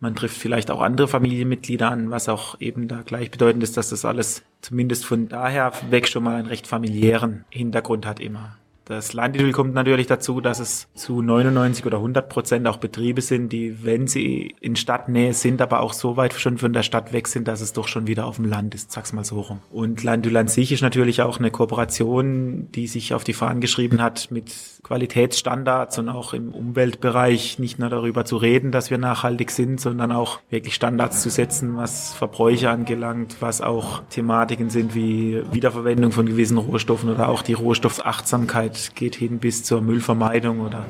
man 0.00 0.16
trifft 0.16 0.38
vielleicht 0.38 0.70
auch 0.70 0.80
andere 0.80 1.08
Familienmitglieder 1.08 1.90
an, 1.90 2.10
was 2.10 2.30
auch 2.30 2.58
eben 2.58 2.88
da 2.88 3.02
gleichbedeutend 3.02 3.62
ist, 3.62 3.76
dass 3.76 3.90
das 3.90 4.06
alles 4.06 4.42
zumindest 4.62 5.04
von 5.04 5.28
daher 5.28 5.72
weg 5.90 6.08
schon 6.08 6.24
mal 6.24 6.36
einen 6.36 6.46
recht 6.48 6.66
familiären 6.66 7.44
Hintergrund 7.50 8.06
hat 8.06 8.18
immer. 8.18 8.56
Das 8.88 9.12
Landidyll 9.12 9.52
kommt 9.52 9.74
natürlich 9.74 10.06
dazu, 10.06 10.40
dass 10.40 10.60
es 10.60 10.88
zu 10.94 11.20
99 11.20 11.84
oder 11.84 11.98
100 11.98 12.26
Prozent 12.26 12.66
auch 12.66 12.78
Betriebe 12.78 13.20
sind, 13.20 13.52
die, 13.52 13.84
wenn 13.84 14.06
sie 14.06 14.56
in 14.62 14.76
Stadtnähe 14.76 15.34
sind, 15.34 15.60
aber 15.60 15.80
auch 15.80 15.92
so 15.92 16.16
weit 16.16 16.32
schon 16.32 16.56
von 16.56 16.72
der 16.72 16.82
Stadt 16.82 17.12
weg 17.12 17.28
sind, 17.28 17.48
dass 17.48 17.60
es 17.60 17.74
doch 17.74 17.86
schon 17.86 18.06
wieder 18.06 18.24
auf 18.24 18.36
dem 18.36 18.46
Land 18.46 18.74
ist, 18.74 18.90
sag's 18.90 19.12
mal 19.12 19.24
so 19.24 19.42
rum. 19.42 19.58
Und 19.70 20.04
Landidyll 20.04 20.38
an 20.38 20.48
sich 20.48 20.72
ist 20.72 20.80
natürlich 20.80 21.20
auch 21.20 21.38
eine 21.38 21.50
Kooperation, 21.50 22.72
die 22.72 22.86
sich 22.86 23.12
auf 23.12 23.24
die 23.24 23.34
Fahnen 23.34 23.60
geschrieben 23.60 24.00
hat 24.00 24.30
mit 24.30 24.54
Qualitätsstandards 24.82 25.98
und 25.98 26.08
auch 26.08 26.32
im 26.32 26.54
Umweltbereich 26.54 27.58
nicht 27.58 27.78
nur 27.78 27.90
darüber 27.90 28.24
zu 28.24 28.38
reden, 28.38 28.72
dass 28.72 28.90
wir 28.90 28.96
nachhaltig 28.96 29.50
sind, 29.50 29.82
sondern 29.82 30.12
auch 30.12 30.38
wirklich 30.48 30.74
Standards 30.74 31.20
zu 31.20 31.28
setzen, 31.28 31.76
was 31.76 32.14
Verbräuche 32.14 32.70
angelangt, 32.70 33.36
was 33.40 33.60
auch 33.60 34.00
Thematiken 34.08 34.70
sind 34.70 34.94
wie 34.94 35.42
Wiederverwendung 35.52 36.10
von 36.10 36.24
gewissen 36.24 36.56
Rohstoffen 36.56 37.10
oder 37.10 37.28
auch 37.28 37.42
die 37.42 37.52
Rohstoffachtsamkeit 37.52 38.77
geht 38.94 39.16
hin 39.16 39.38
bis 39.38 39.64
zur 39.64 39.80
Müllvermeidung 39.80 40.60
oder 40.60 40.86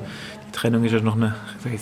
die 0.47 0.51
Trennung 0.51 0.83
ist 0.83 0.93
ja 0.93 0.99
noch 0.99 1.15
eine, 1.15 1.35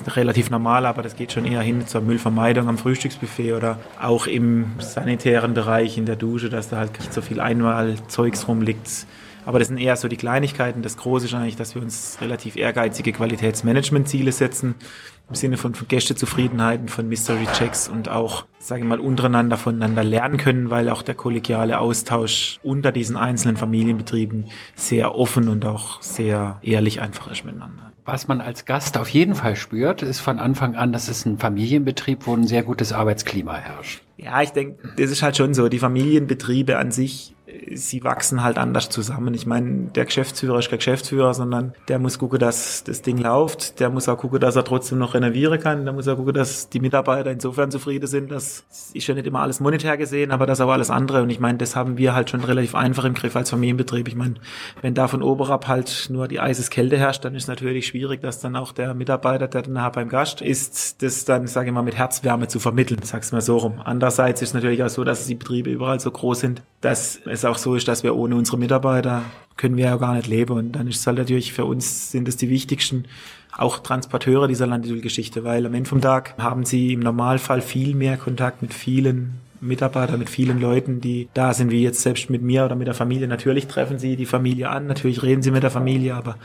relativ 0.08 0.50
normal, 0.50 0.86
aber 0.86 1.02
das 1.02 1.15
geht 1.15 1.32
schon 1.32 1.46
eher 1.46 1.62
hin 1.62 1.88
zur 1.88 2.02
Müllvermeidung 2.02 2.67
am 2.67 2.78
Frühstücksbuffet 2.78 3.54
oder 3.54 3.80
auch 4.02 4.28
im 4.28 4.72
sanitären 4.80 5.54
Bereich 5.54 5.98
in 5.98 6.06
der 6.06 6.17
Dusche, 6.17 6.50
dass 6.50 6.70
da 6.70 6.78
halt 6.78 7.00
nicht 7.00 7.13
so 7.13 7.22
viel 7.22 7.39
Einmalzeugs 7.39 8.48
rumliegt. 8.48 9.08
Aber 9.48 9.60
das 9.60 9.70
sind 9.70 9.78
eher 9.78 9.96
so 9.96 10.10
die 10.10 10.18
Kleinigkeiten. 10.18 10.82
Das 10.82 10.98
Große 10.98 11.26
ist 11.26 11.34
eigentlich, 11.34 11.56
dass 11.56 11.74
wir 11.74 11.82
uns 11.82 12.18
relativ 12.20 12.58
ehrgeizige 12.58 13.14
Qualitätsmanagementziele 13.14 14.34
setzen 14.34 14.76
im 15.30 15.36
Sinne 15.36 15.56
von, 15.56 15.72
Gästezufriedenheiten, 15.88 16.90
von 16.90 17.08
Mystery-Checks 17.08 17.88
und 17.88 18.10
auch, 18.10 18.46
sage 18.60 18.82
ich 18.82 18.88
mal, 18.88 19.00
untereinander 19.00 19.56
voneinander 19.56 20.04
lernen 20.04 20.36
können, 20.36 20.70
weil 20.70 20.90
auch 20.90 21.02
der 21.02 21.16
kollegiale 21.16 21.80
Austausch 21.80 22.60
unter 22.62 22.92
diesen 22.92 23.16
einzelnen 23.16 23.56
Familienbetrieben 23.56 24.48
sehr 24.76 25.16
offen 25.16 25.48
und 25.48 25.66
auch 25.66 26.02
sehr 26.02 26.60
ehrlich 26.62 27.00
einfach 27.00 27.32
ist 27.32 27.46
miteinander. 27.46 27.94
Was 28.04 28.28
man 28.28 28.42
als 28.42 28.66
Gast 28.66 28.98
auf 28.98 29.08
jeden 29.08 29.36
Fall 29.36 29.56
spürt, 29.56 30.02
ist 30.02 30.20
von 30.20 30.40
Anfang 30.40 30.76
an, 30.76 30.92
dass 30.92 31.08
es 31.08 31.26
ein 31.26 31.38
Familienbetrieb, 31.38 32.28
wo 32.28 32.34
ein 32.34 32.48
sehr 32.48 32.64
gutes 32.64 32.92
Arbeitsklima 32.92 33.56
herrscht. 33.56 34.02
Ja, 34.18 34.42
ich 34.42 34.52
denke, 34.52 34.90
das 34.98 35.10
ist 35.10 35.22
halt 35.22 35.38
schon 35.38 35.54
so. 35.54 35.70
Die 35.70 35.80
Familienbetriebe 35.80 36.78
an 36.78 36.92
sich 36.92 37.34
sie 37.74 38.04
wachsen 38.04 38.43
halt 38.43 38.58
anders 38.58 38.89
zusammen. 38.89 39.34
Ich 39.34 39.46
meine, 39.46 39.88
der 39.96 40.06
Geschäftsführer 40.06 40.60
ist 40.60 40.70
kein 40.70 40.80
Geschäftsführer, 40.80 41.34
sondern 41.34 41.74
der 41.88 42.00
muss 42.00 42.20
gucken, 42.20 42.39
dass 42.39 42.84
das 42.84 43.02
Ding 43.02 43.17
läuft. 43.17 43.80
Der 43.80 43.89
muss 43.89 44.10
auch 44.10 44.17
gucken, 44.17 44.39
dass 44.39 44.56
er 44.56 44.63
trotzdem 44.63 44.98
noch 44.98 45.13
renovieren 45.13 45.60
kann. 45.60 45.86
Der 45.86 45.93
muss 45.93 46.08
auch 46.08 46.15
gucken, 46.15 46.34
dass 46.34 46.70
die 46.70 46.80
Mitarbeiter 46.80 47.32
insofern 47.32 47.72
zufrieden 47.72 48.08
sind. 48.08 48.32
Das 48.32 48.65
ist 48.93 49.08
ja 49.08 49.13
nicht 49.13 49.28
immer 49.28 49.41
alles 49.41 49.60
monetär 49.60 49.98
gesehen, 49.98 50.32
aber 50.32 50.46
das 50.46 50.62
auch 50.62 50.70
alles 50.70 50.89
andere. 50.89 51.24
Und 51.24 51.30
ich 51.30 51.39
meine, 51.39 51.58
das 51.58 51.76
haben 51.76 51.98
wir 51.98 52.13
halt 52.13 52.30
schon 52.30 52.43
relativ 52.43 52.76
einfach 52.76 53.06
im 53.06 53.13
Griff 53.13 53.36
als 53.36 53.50
Familienbetrieb. 53.50 54.08
Ich 54.08 54.15
meine, 54.15 54.36
wenn 54.82 54.93
da 54.93 55.08
von 55.08 55.22
oberab 55.22 55.67
halt 55.67 56.08
nur 56.10 56.28
die 56.28 56.39
eises 56.39 56.70
Kälte 56.70 56.98
herrscht, 56.98 57.26
dann 57.26 57.36
ist 57.36 57.48
natürlich 57.48 57.88
schwierig, 57.88 58.22
dass 58.22 58.39
dann 58.39 58.56
auch 58.56 58.72
der 58.72 58.93
Mitarbeiter, 58.93 59.48
der 59.48 59.62
dann 59.63 59.91
beim 59.91 60.10
Gast 60.10 60.41
ist, 60.41 61.02
das 61.02 61.26
dann, 61.26 61.48
sage 61.48 61.70
ich 61.70 61.74
mal, 61.74 61.82
mit 61.82 61.96
Herzwärme 61.96 62.48
zu 62.48 62.60
vermitteln, 62.60 63.00
sag's 63.04 63.32
mal 63.32 63.41
so 63.41 63.58
rum. 63.58 63.82
Andererseits 63.84 64.41
ist 64.41 64.54
natürlich 64.54 64.84
auch 64.84 64.89
so, 64.89 65.04
dass 65.04 65.26
die 65.26 65.36
Betriebe 65.36 65.70
überall 65.70 66.00
so 66.00 66.12
groß 66.12 66.39
sind, 66.39 66.62
dass 66.82 67.20
es 67.26 67.46
auch 67.50 67.58
so 67.58 67.76
ist, 67.76 67.88
dass 67.88 68.04
wir 68.04 68.16
ohne 68.16 68.36
unsere 68.36 68.58
Mitarbeiter 68.58 69.24
können 69.56 69.78
wir 69.78 69.86
ja 69.86 69.98
gar 69.98 70.14
nicht 70.14 70.28
leben. 70.28 70.54
Und 70.54 70.72
dann 70.74 70.88
ist 70.88 71.00
es 71.00 71.08
halt 71.08 71.18
natürlich 71.18 71.54
für 71.54 71.66
uns 71.66 72.12
sind 72.12 72.28
es 72.28 72.38
die 72.38 72.50
wichtigsten 72.50 73.06
auch 73.58 73.80
Transporteure 73.80 74.48
dieser 74.48 74.68
Landöl-Geschichte, 74.68 75.44
weil 75.44 75.66
am 75.66 75.74
Ende 75.74 75.90
vom 75.90 76.02
Tag 76.02 76.36
haben 76.38 76.64
sie 76.64 76.94
im 76.94 77.00
Normalfall 77.00 77.62
viel 77.62 77.96
mehr 77.96 78.18
Kontakt 78.18 78.62
mit 78.62 78.74
vielen 78.74 79.40
Mitarbeitern, 79.62 80.20
mit 80.20 80.30
vielen 80.30 80.62
Leuten, 80.62 81.02
die 81.02 81.30
da 81.34 81.54
sind, 81.54 81.72
wie 81.72 81.82
jetzt 81.82 82.02
selbst 82.02 82.30
mit 82.30 82.44
mir 82.44 82.66
oder 82.66 82.76
mit 82.76 82.86
der 82.86 82.94
Familie. 82.94 83.28
Natürlich 83.28 83.68
treffen 83.68 83.98
sie 83.98 84.16
die 84.16 84.28
Familie 84.28 84.70
an, 84.70 84.86
natürlich 84.86 85.24
reden 85.24 85.42
sie 85.42 85.50
mit 85.50 85.64
der 85.64 85.72
Familie, 85.72 86.16
aber 86.16 86.38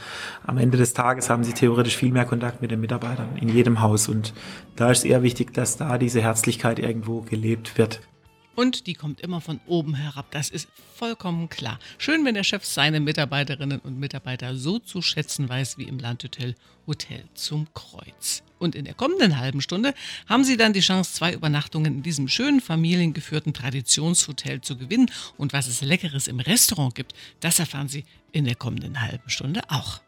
am 0.46 0.56
Ende 0.56 0.78
des 0.78 0.94
Tages 0.94 1.28
haben 1.28 1.44
sie 1.44 1.52
theoretisch 1.52 1.96
viel 1.96 2.12
mehr 2.12 2.24
Kontakt 2.24 2.62
mit 2.62 2.70
den 2.70 2.80
Mitarbeitern 2.80 3.28
in 3.40 3.48
jedem 3.48 3.82
Haus. 3.82 4.08
Und 4.08 4.32
da 4.76 4.90
ist 4.90 4.98
es 4.98 5.04
eher 5.04 5.22
wichtig, 5.22 5.52
dass 5.52 5.76
da 5.76 5.98
diese 5.98 6.22
Herzlichkeit 6.22 6.78
irgendwo 6.78 7.20
gelebt 7.20 7.76
wird. 7.76 8.00
Und 8.54 8.86
die 8.86 8.94
kommt 8.94 9.20
immer 9.20 9.40
von 9.40 9.60
oben 9.66 9.94
herab. 9.94 10.30
Das 10.30 10.50
ist 10.50 10.68
vollkommen 10.94 11.48
klar. 11.48 11.78
Schön, 11.98 12.24
wenn 12.24 12.34
der 12.34 12.44
Chef 12.44 12.64
seine 12.64 13.00
Mitarbeiterinnen 13.00 13.80
und 13.80 13.98
Mitarbeiter 13.98 14.56
so 14.56 14.78
zu 14.78 15.00
schätzen 15.00 15.48
weiß 15.48 15.78
wie 15.78 15.84
im 15.84 15.98
Landhotel 15.98 16.54
Hotel 16.86 17.24
zum 17.34 17.72
Kreuz. 17.74 18.42
Und 18.58 18.74
in 18.74 18.84
der 18.84 18.94
kommenden 18.94 19.38
halben 19.38 19.60
Stunde 19.60 19.94
haben 20.28 20.44
Sie 20.44 20.56
dann 20.56 20.72
die 20.72 20.80
Chance, 20.80 21.14
zwei 21.14 21.32
Übernachtungen 21.32 21.96
in 21.96 22.02
diesem 22.02 22.28
schönen 22.28 22.60
familiengeführten 22.60 23.54
Traditionshotel 23.54 24.60
zu 24.60 24.76
gewinnen. 24.76 25.10
Und 25.36 25.52
was 25.52 25.66
es 25.66 25.80
Leckeres 25.80 26.28
im 26.28 26.40
Restaurant 26.40 26.94
gibt, 26.94 27.14
das 27.40 27.58
erfahren 27.58 27.88
Sie 27.88 28.04
in 28.32 28.44
der 28.44 28.54
kommenden 28.54 29.00
halben 29.00 29.30
Stunde 29.30 29.62
auch 29.68 30.00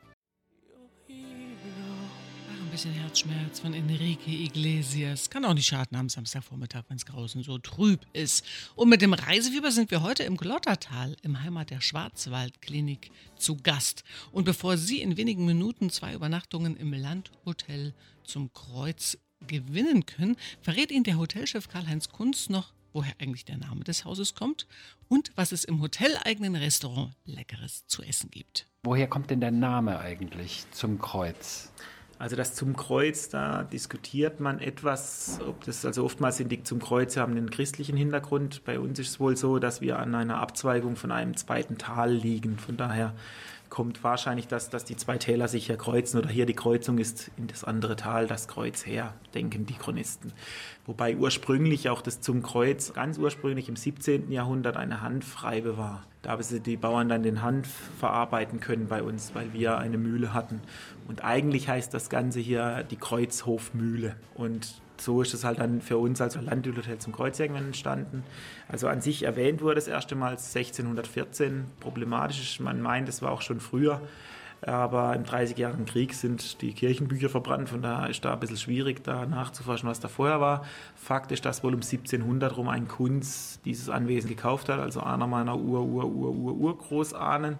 bisschen 2.75 2.93
Herzschmerz 2.95 3.61
von 3.61 3.73
Enrique 3.73 4.27
Iglesias. 4.27 5.31
Kann 5.31 5.45
auch 5.45 5.55
nicht 5.55 5.69
schaden 5.69 5.97
am 5.97 6.09
Samstagvormittag, 6.09 6.83
wenn 6.89 6.97
es 6.97 7.05
draußen 7.05 7.45
so 7.45 7.57
trüb 7.59 8.01
ist. 8.13 8.45
Und 8.75 8.89
mit 8.89 9.01
dem 9.01 9.13
Reisefieber 9.13 9.71
sind 9.71 9.93
wir 9.93 10.03
heute 10.03 10.25
im 10.25 10.37
Glottertal, 10.37 11.17
im 11.23 11.41
Heimat 11.41 11.71
der 11.71 11.81
Schwarzwaldklinik, 11.81 13.13
zu 13.37 13.59
Gast. 13.59 14.03
Und 14.33 14.43
bevor 14.43 14.77
Sie 14.77 15.01
in 15.01 15.17
wenigen 15.17 15.47
Minuten 15.47 15.89
zwei 15.89 16.15
Übernachtungen 16.15 16.77
im 16.77 16.93
Landhotel 16.93 17.95
zum 18.25 18.53
Kreuz 18.53 19.19
gewinnen 19.47 20.05
können, 20.05 20.35
verrät 20.61 20.91
Ihnen 20.91 21.05
der 21.05 21.17
Hotelchef 21.17 21.69
Karl-Heinz 21.69 22.09
Kunz 22.09 22.49
noch, 22.49 22.73
woher 22.93 23.15
eigentlich 23.21 23.45
der 23.45 23.59
Name 23.59 23.85
des 23.85 24.05
Hauses 24.05 24.35
kommt 24.35 24.67
und 25.07 25.31
was 25.37 25.53
es 25.53 25.63
im 25.63 25.81
hoteleigenen 25.81 26.57
Restaurant 26.57 27.15
Leckeres 27.25 27.87
zu 27.87 28.03
essen 28.03 28.33
gibt. 28.33 28.67
Woher 28.83 29.07
kommt 29.07 29.31
denn 29.31 29.41
der 29.41 29.53
Name 29.53 30.01
eigentlich 30.01 30.67
zum 30.73 30.99
Kreuz? 30.99 31.71
Also 32.25 32.37
das 32.37 32.55
zum 32.55 32.75
Kreuz, 32.75 33.29
da 33.29 33.65
diskutiert 33.65 34.41
man 34.41 34.59
etwas, 34.59 35.41
ob 35.47 35.63
das, 35.67 35.85
also 35.85 36.07
oftmals 36.07 36.39
sind 36.39 36.51
die 36.51 36.63
zum 36.63 36.79
Kreuz 36.81 37.19
haben 37.19 37.37
einen 37.37 37.51
christlichen 37.51 37.99
Hintergrund. 37.99 38.65
Bei 38.65 38.81
uns 38.81 38.99
ist 38.99 39.09
es 39.11 39.21
wohl 39.21 39.37
so, 39.37 39.59
dass 39.59 39.83
wir 39.83 39.99
an 39.99 40.15
einer 40.15 40.39
Abzweigung 40.39 40.97
von 40.97 41.13
einem 41.13 41.37
zweiten 41.37 41.77
Tal 41.77 42.11
liegen. 42.11 42.57
Von 42.57 42.79
daher 42.79 43.13
kommt 43.75 44.05
wahrscheinlich, 44.05 44.47
dass, 44.47 44.71
dass 44.71 44.85
die 44.85 44.95
zwei 44.95 45.19
Täler 45.19 45.49
sich 45.49 45.67
hier 45.67 45.77
kreuzen 45.77 46.21
oder 46.21 46.29
hier 46.29 46.47
die 46.47 46.55
Kreuzung 46.55 46.99
ist 46.99 47.33
in 47.37 47.49
das 47.49 47.65
andere 47.65 47.97
Tal 47.97 48.29
das 48.29 48.47
Kreuz 48.47 48.87
her, 48.87 49.15
denken 49.35 49.67
die 49.67 49.75
Chronisten. 49.75 50.33
Wobei 50.87 51.17
ursprünglich 51.17 51.89
auch 51.89 52.01
das 52.01 52.21
zum 52.21 52.45
Kreuz 52.45 52.93
ganz 52.93 53.19
ursprünglich 53.19 53.69
im 53.69 53.75
17. 53.75 54.31
Jahrhundert 54.31 54.77
eine 54.77 55.01
Handfreibe 55.01 55.77
war. 55.77 56.05
Da 56.23 56.31
haben 56.31 56.43
sie 56.45 56.61
die 56.61 56.77
Bauern 56.77 57.09
dann 57.09 57.25
den 57.25 57.43
Hanf 57.43 57.67
verarbeiten 57.99 58.61
können 58.61 58.87
bei 58.87 59.03
uns, 59.03 59.35
weil 59.35 59.53
wir 59.53 59.77
eine 59.77 59.99
Mühle 59.99 60.33
hatten. 60.33 60.61
Und 61.09 61.25
eigentlich 61.25 61.69
heißt 61.69 61.93
das 61.93 62.09
Ganze 62.09 62.39
hier 62.39 62.85
die 62.89 62.97
Kreuzhofmühle. 62.97 64.15
Und 64.37 64.81
so 64.97 65.23
ist 65.23 65.35
es 65.35 65.45
halt 65.45 65.59
dann 65.59 65.81
für 65.81 65.99
uns 65.99 66.21
als 66.21 66.41
Landhotel 66.41 66.99
zum 66.99 67.13
Kreuz 67.13 67.41
entstanden. 67.41 68.23
Also 68.69 68.87
an 68.89 69.01
sich 69.01 69.25
erwähnt 69.25 69.63
wurde 69.63 69.79
es 69.79 69.89
erst 69.89 70.13
einmal 70.13 70.33
1614. 70.33 71.65
Problematisch 71.81 72.43
ist, 72.43 72.61
man 72.61 72.81
meint, 72.81 73.09
es 73.09 73.23
war 73.23 73.33
auch 73.33 73.43
schon 73.43 73.61
früher. 73.61 74.01
Aber 74.63 75.15
im 75.15 75.25
30-jährigen 75.25 75.85
Krieg 75.85 76.15
sind 76.15 76.63
die 76.63 76.73
Kirchenbücher 76.73 77.29
verbrannt, 77.29 77.69
von 77.69 77.83
daher 77.83 78.09
ist 78.09 78.25
da 78.25 78.33
ein 78.33 78.41
bisschen 78.41 78.57
schwierig, 78.57 79.05
da 79.05 79.27
nachzuforschen, 79.27 79.91
was 79.91 80.01
da 80.01 80.09
vorher 80.09 80.41
war. 80.41 80.65
Fakt 80.95 81.33
ist, 81.33 81.45
dass 81.45 81.63
wohl 81.63 81.75
um 81.75 81.83
1700 81.83 82.57
rum 82.57 82.71
ein 82.71 82.89
Kunz 82.89 83.61
dieses 83.67 83.91
Anwesen 83.91 84.31
gekauft 84.31 84.71
hat, 84.71 84.81
also 84.81 85.01
einer 85.01 85.27
meiner 85.27 85.59
Ur-Ur-Ur-Ur-Urgroßahnen 85.59 87.59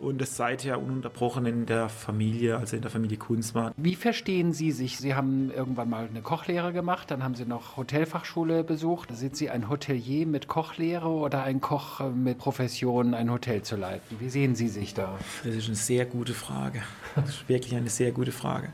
und 0.00 0.22
es 0.22 0.36
seither 0.36 0.80
ununterbrochen 0.80 1.46
in 1.46 1.66
der 1.66 1.88
Familie, 1.88 2.56
also 2.56 2.76
in 2.76 2.82
der 2.82 2.90
Familie 2.90 3.18
Kunz 3.18 3.54
war. 3.54 3.72
Wie 3.76 3.94
verstehen 3.94 4.52
Sie 4.52 4.72
sich? 4.72 4.98
Sie 4.98 5.14
haben 5.14 5.50
irgendwann 5.50 5.90
mal 5.90 6.08
eine 6.08 6.22
Kochlehre 6.22 6.72
gemacht, 6.72 7.10
dann 7.10 7.22
haben 7.22 7.34
Sie 7.34 7.44
noch 7.44 7.76
Hotelfachschule 7.76 8.64
besucht. 8.64 9.10
Sind 9.14 9.36
Sie 9.36 9.50
ein 9.50 9.68
Hotelier 9.68 10.26
mit 10.26 10.48
Kochlehre 10.48 11.08
oder 11.08 11.42
ein 11.42 11.60
Koch 11.60 12.00
mit 12.10 12.38
Profession, 12.38 13.14
ein 13.14 13.30
Hotel 13.30 13.62
zu 13.62 13.76
leiten? 13.76 14.18
Wie 14.18 14.30
sehen 14.30 14.54
Sie 14.54 14.68
sich 14.68 14.94
da? 14.94 15.18
Das 15.44 15.54
ist 15.54 15.66
eine 15.66 15.76
sehr 15.76 16.06
gute 16.06 16.32
Frage. 16.32 16.82
Das 17.14 17.28
ist 17.28 17.48
wirklich 17.48 17.74
eine 17.74 17.90
sehr 17.90 18.12
gute 18.12 18.32
Frage. 18.32 18.72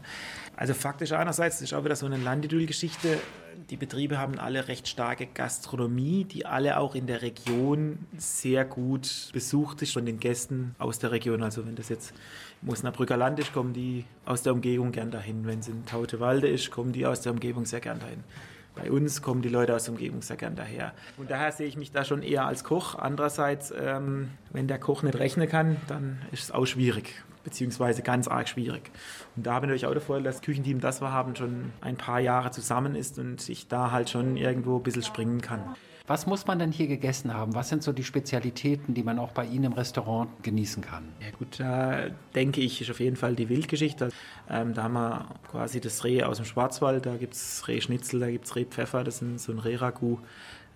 Also 0.57 0.73
faktisch 0.73 1.13
einerseits, 1.13 1.57
das 1.57 1.71
ist 1.71 1.75
auch 1.75 1.85
wieder 1.85 1.97
so 1.97 2.07
eine 2.07 2.17
Landidyll-Geschichte. 2.17 3.19
Die 3.71 3.77
Betriebe 3.77 4.19
haben 4.19 4.39
alle 4.39 4.69
recht 4.69 4.87
starke 4.87 5.27
Gastronomie, 5.27 6.23
die 6.23 6.47
alle 6.47 6.79
auch 6.79 6.95
in 6.95 7.09
der 7.09 7.23
Region 7.23 7.99
sehr 8.17 8.65
gut 8.65 9.31
besucht 9.33 9.83
ist 9.83 9.93
von 9.93 10.07
den 10.07 10.21
Gästen 10.21 10.77
aus 10.79 11.01
der 11.01 11.11
Region. 11.11 11.43
Also 11.43 11.67
wenn 11.67 11.75
das 11.75 11.89
jetzt 11.89 12.15
im 12.63 12.69
Osnabrücker 12.69 13.17
Land 13.17 13.41
ist, 13.41 13.53
kommen 13.53 13.73
die 13.73 14.05
aus 14.25 14.43
der 14.43 14.53
Umgebung 14.53 14.93
gern 14.93 15.11
dahin. 15.11 15.47
Wenn 15.47 15.59
es 15.59 15.69
in 15.69 15.85
Tautewalde 15.85 16.47
ist, 16.47 16.71
kommen 16.71 16.93
die 16.93 17.07
aus 17.07 17.23
der 17.23 17.33
Umgebung 17.33 17.67
sehr 17.67 17.81
gern 17.81 17.99
dahin. 17.99 18.23
Bei 18.77 18.91
uns 18.91 19.23
kommen 19.23 19.43
die 19.43 19.49
Leute 19.49 19.75
aus 19.75 19.85
der 19.85 19.95
Umgebung 19.95 20.23
sehr 20.23 20.37
gern 20.37 20.55
daher. 20.55 20.93
Und 21.17 21.31
daher 21.31 21.51
sehe 21.51 21.67
ich 21.67 21.77
mich 21.77 21.91
da 21.91 22.05
schon 22.05 22.23
eher 22.23 22.47
als 22.47 22.63
Koch. 22.63 22.95
Andererseits, 22.95 23.73
ähm, 23.77 24.31
wenn 24.53 24.69
der 24.69 24.79
Koch 24.79 25.03
nicht 25.03 25.19
rechnen 25.19 25.49
kann, 25.49 25.79
dann 25.89 26.19
ist 26.31 26.45
es 26.45 26.51
auch 26.53 26.67
schwierig 26.67 27.25
beziehungsweise 27.43 28.03
ganz 28.03 28.27
arg 28.27 28.49
schwierig. 28.49 28.91
Und 29.37 29.47
da 29.47 29.55
habe 29.55 29.67
ich 29.67 29.69
natürlich 29.69 29.87
auch 29.87 29.93
der 29.93 30.01
Vorteil, 30.01 30.25
dass 30.25 30.37
das 30.37 30.43
Küchenteam, 30.43 30.81
das 30.81 31.01
wir 31.01 31.13
haben, 31.13 31.37
schon 31.37 31.73
ein 31.81 31.97
paar 31.97 32.19
Jahre 32.19 32.51
zusammen 32.51 32.97
ist 32.97 33.21
und 33.21 33.49
ich 33.49 33.69
da 33.69 33.93
halt 33.93 34.11
schon 34.11 34.37
irgendwo 34.37 34.79
ein 34.79 34.83
bisschen 34.83 35.05
springen 35.05 35.41
kann. 35.41 35.63
Was 36.07 36.27
muss 36.27 36.47
man 36.47 36.61
denn 36.61 36.71
hier 36.71 36.87
gegessen 36.87 37.35
haben? 37.35 37.55
Was 37.55 37.69
sind 37.69 37.83
so 37.83 37.93
die 37.93 38.05
Spezialitäten, 38.05 38.95
die 38.95 39.03
man 39.03 39.19
auch 39.19 39.33
bei 39.33 39.45
Ihnen 39.45 39.65
im 39.65 39.73
Restaurant 39.73 40.31
genießen 40.45 40.81
kann? 40.83 41.09
Ja 41.21 41.31
gut, 41.37 41.59
da 41.59 42.11
denke 42.35 42.61
ich, 42.61 42.81
ist 42.81 42.91
auf 42.91 43.01
jeden 43.01 43.17
Fall 43.17 43.35
die 43.35 43.49
Wildgeschichte. 43.49 44.11
Ähm, 44.49 44.73
da 44.73 44.85
haben 44.85 44.95
wir 44.95 45.27
quasi 45.51 45.81
das 45.81 46.05
Reh 46.05 46.23
aus 46.23 46.37
dem 46.37 46.47
Schwarzwald, 46.47 47.07
da 47.07 47.17
gibt 47.17 47.35
es 47.35 47.67
Rehschnitzel, 47.67 48.21
da 48.21 48.31
gibt 48.31 48.45
es 48.45 48.55
Rehpfeffer, 48.55 49.03
das 49.03 49.21
ist 49.21 49.45
so 49.45 49.53
ein 49.53 49.59
Rehragout. 49.59 50.21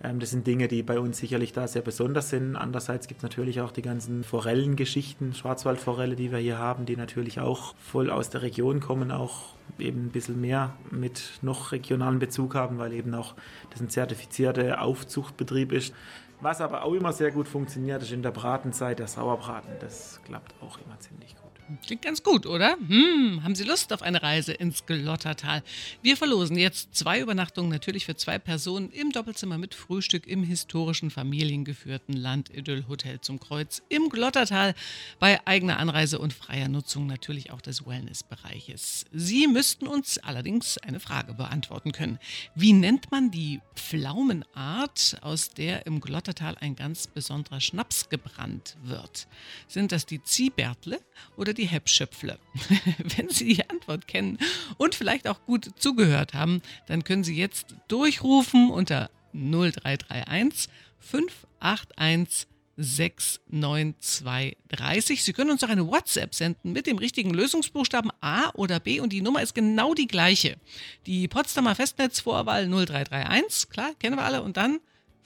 Ähm, 0.03 0.19
das 0.19 0.31
sind 0.31 0.47
Dinge, 0.47 0.67
die 0.67 0.83
bei 0.83 0.99
uns 0.99 1.17
sicherlich 1.17 1.53
da 1.53 1.67
sehr 1.67 1.81
besonders 1.81 2.29
sind. 2.29 2.55
Andererseits 2.55 3.07
gibt 3.07 3.19
es 3.19 3.23
natürlich 3.23 3.61
auch 3.61 3.71
die 3.71 3.81
ganzen 3.81 4.23
Forellengeschichten, 4.23 5.33
Schwarzwaldforelle, 5.33 6.15
die 6.15 6.31
wir 6.31 6.39
hier 6.39 6.57
haben, 6.57 6.85
die 6.85 6.95
natürlich 6.95 7.39
auch 7.39 7.75
voll 7.77 8.09
aus 8.09 8.29
der 8.29 8.41
Region 8.41 8.79
kommen, 8.79 9.11
auch 9.11 9.55
eben 9.79 10.05
ein 10.05 10.11
bisschen 10.11 10.39
mehr 10.41 10.75
mit 10.89 11.39
noch 11.41 11.71
regionalen 11.71 12.19
Bezug 12.19 12.55
haben, 12.55 12.77
weil 12.77 12.93
eben 12.93 13.13
auch 13.13 13.35
das 13.69 13.81
ein 13.81 13.89
zertifizierter 13.89 14.81
Aufzuchtbetrieb 14.81 15.71
ist. 15.71 15.93
Was 16.41 16.59
aber 16.59 16.83
auch 16.83 16.93
immer 16.93 17.13
sehr 17.13 17.31
gut 17.31 17.47
funktioniert, 17.47 18.01
ist 18.01 18.11
in 18.11 18.23
der 18.23 18.31
Bratenzeit 18.31 18.97
der 18.97 19.07
Sauerbraten. 19.07 19.73
Das 19.79 20.19
klappt 20.25 20.55
auch 20.61 20.79
immer 20.79 20.99
ziemlich 20.99 21.35
gut. 21.35 21.51
Klingt 21.85 22.01
ganz 22.01 22.21
gut, 22.21 22.45
oder? 22.45 22.75
Hm, 22.87 23.41
haben 23.43 23.55
Sie 23.55 23.63
Lust 23.63 23.93
auf 23.93 24.01
eine 24.01 24.21
Reise 24.21 24.51
ins 24.51 24.85
Glottertal? 24.85 25.63
Wir 26.01 26.17
verlosen 26.17 26.57
jetzt 26.57 26.95
zwei 26.95 27.21
Übernachtungen 27.21 27.71
natürlich 27.71 28.05
für 28.05 28.15
zwei 28.15 28.39
Personen 28.39 28.89
im 28.89 29.11
Doppelzimmer 29.11 29.57
mit 29.57 29.73
Frühstück 29.73 30.27
im 30.27 30.43
historischen 30.43 31.11
familiengeführten 31.11 32.15
Landidyll 32.15 32.85
Hotel 32.89 33.21
zum 33.21 33.39
Kreuz 33.39 33.81
im 33.87 34.09
Glottertal 34.09 34.73
bei 35.19 35.39
eigener 35.45 35.77
Anreise 35.77 36.19
und 36.19 36.33
freier 36.33 36.67
Nutzung 36.67 37.07
natürlich 37.07 37.51
auch 37.51 37.61
des 37.61 37.85
Wellnessbereiches. 37.85 39.05
Sie 39.13 39.47
müssten 39.47 39.87
uns 39.87 40.17
allerdings 40.17 40.77
eine 40.77 40.99
Frage 40.99 41.33
beantworten 41.33 41.91
können. 41.93 42.19
Wie 42.53 42.73
nennt 42.73 43.11
man 43.11 43.31
die 43.31 43.61
Pflaumenart, 43.75 45.19
aus 45.21 45.51
der 45.51 45.85
im 45.85 46.01
Glottertal 46.01 46.30
ein 46.39 46.75
ganz 46.75 47.07
besonderer 47.07 47.59
Schnaps 47.59 48.09
gebrannt 48.09 48.77
wird? 48.83 49.27
Sind 49.67 49.91
das 49.91 50.05
die 50.05 50.23
Ziehbärtle 50.23 50.99
oder 51.37 51.53
die 51.53 51.65
Heppschöpfle? 51.65 52.39
Wenn 52.97 53.29
Sie 53.29 53.53
die 53.53 53.69
Antwort 53.69 54.07
kennen 54.07 54.37
und 54.77 54.95
vielleicht 54.95 55.27
auch 55.27 55.45
gut 55.45 55.71
zugehört 55.77 56.33
haben, 56.33 56.61
dann 56.87 57.03
können 57.03 57.23
Sie 57.23 57.35
jetzt 57.35 57.75
durchrufen 57.87 58.69
unter 58.69 59.09
0331 59.33 60.69
581 60.99 62.47
69230. 62.77 65.23
Sie 65.23 65.33
können 65.33 65.51
uns 65.51 65.63
auch 65.63 65.69
eine 65.69 65.87
WhatsApp 65.87 66.33
senden 66.33 66.73
mit 66.73 66.87
dem 66.87 66.97
richtigen 66.97 67.31
Lösungsbuchstaben 67.31 68.11
A 68.21 68.49
oder 68.53 68.79
B 68.79 68.99
und 68.99 69.13
die 69.13 69.21
Nummer 69.21 69.41
ist 69.41 69.53
genau 69.53 69.93
die 69.93 70.07
gleiche. 70.07 70.57
Die 71.05 71.27
Potsdamer 71.27 71.75
Festnetzvorwahl 71.75 72.67
0331, 72.67 73.69
klar, 73.69 73.91
kennen 73.99 74.15
wir 74.15 74.23
alle, 74.23 74.41
und 74.41 74.57
dann 74.57 74.79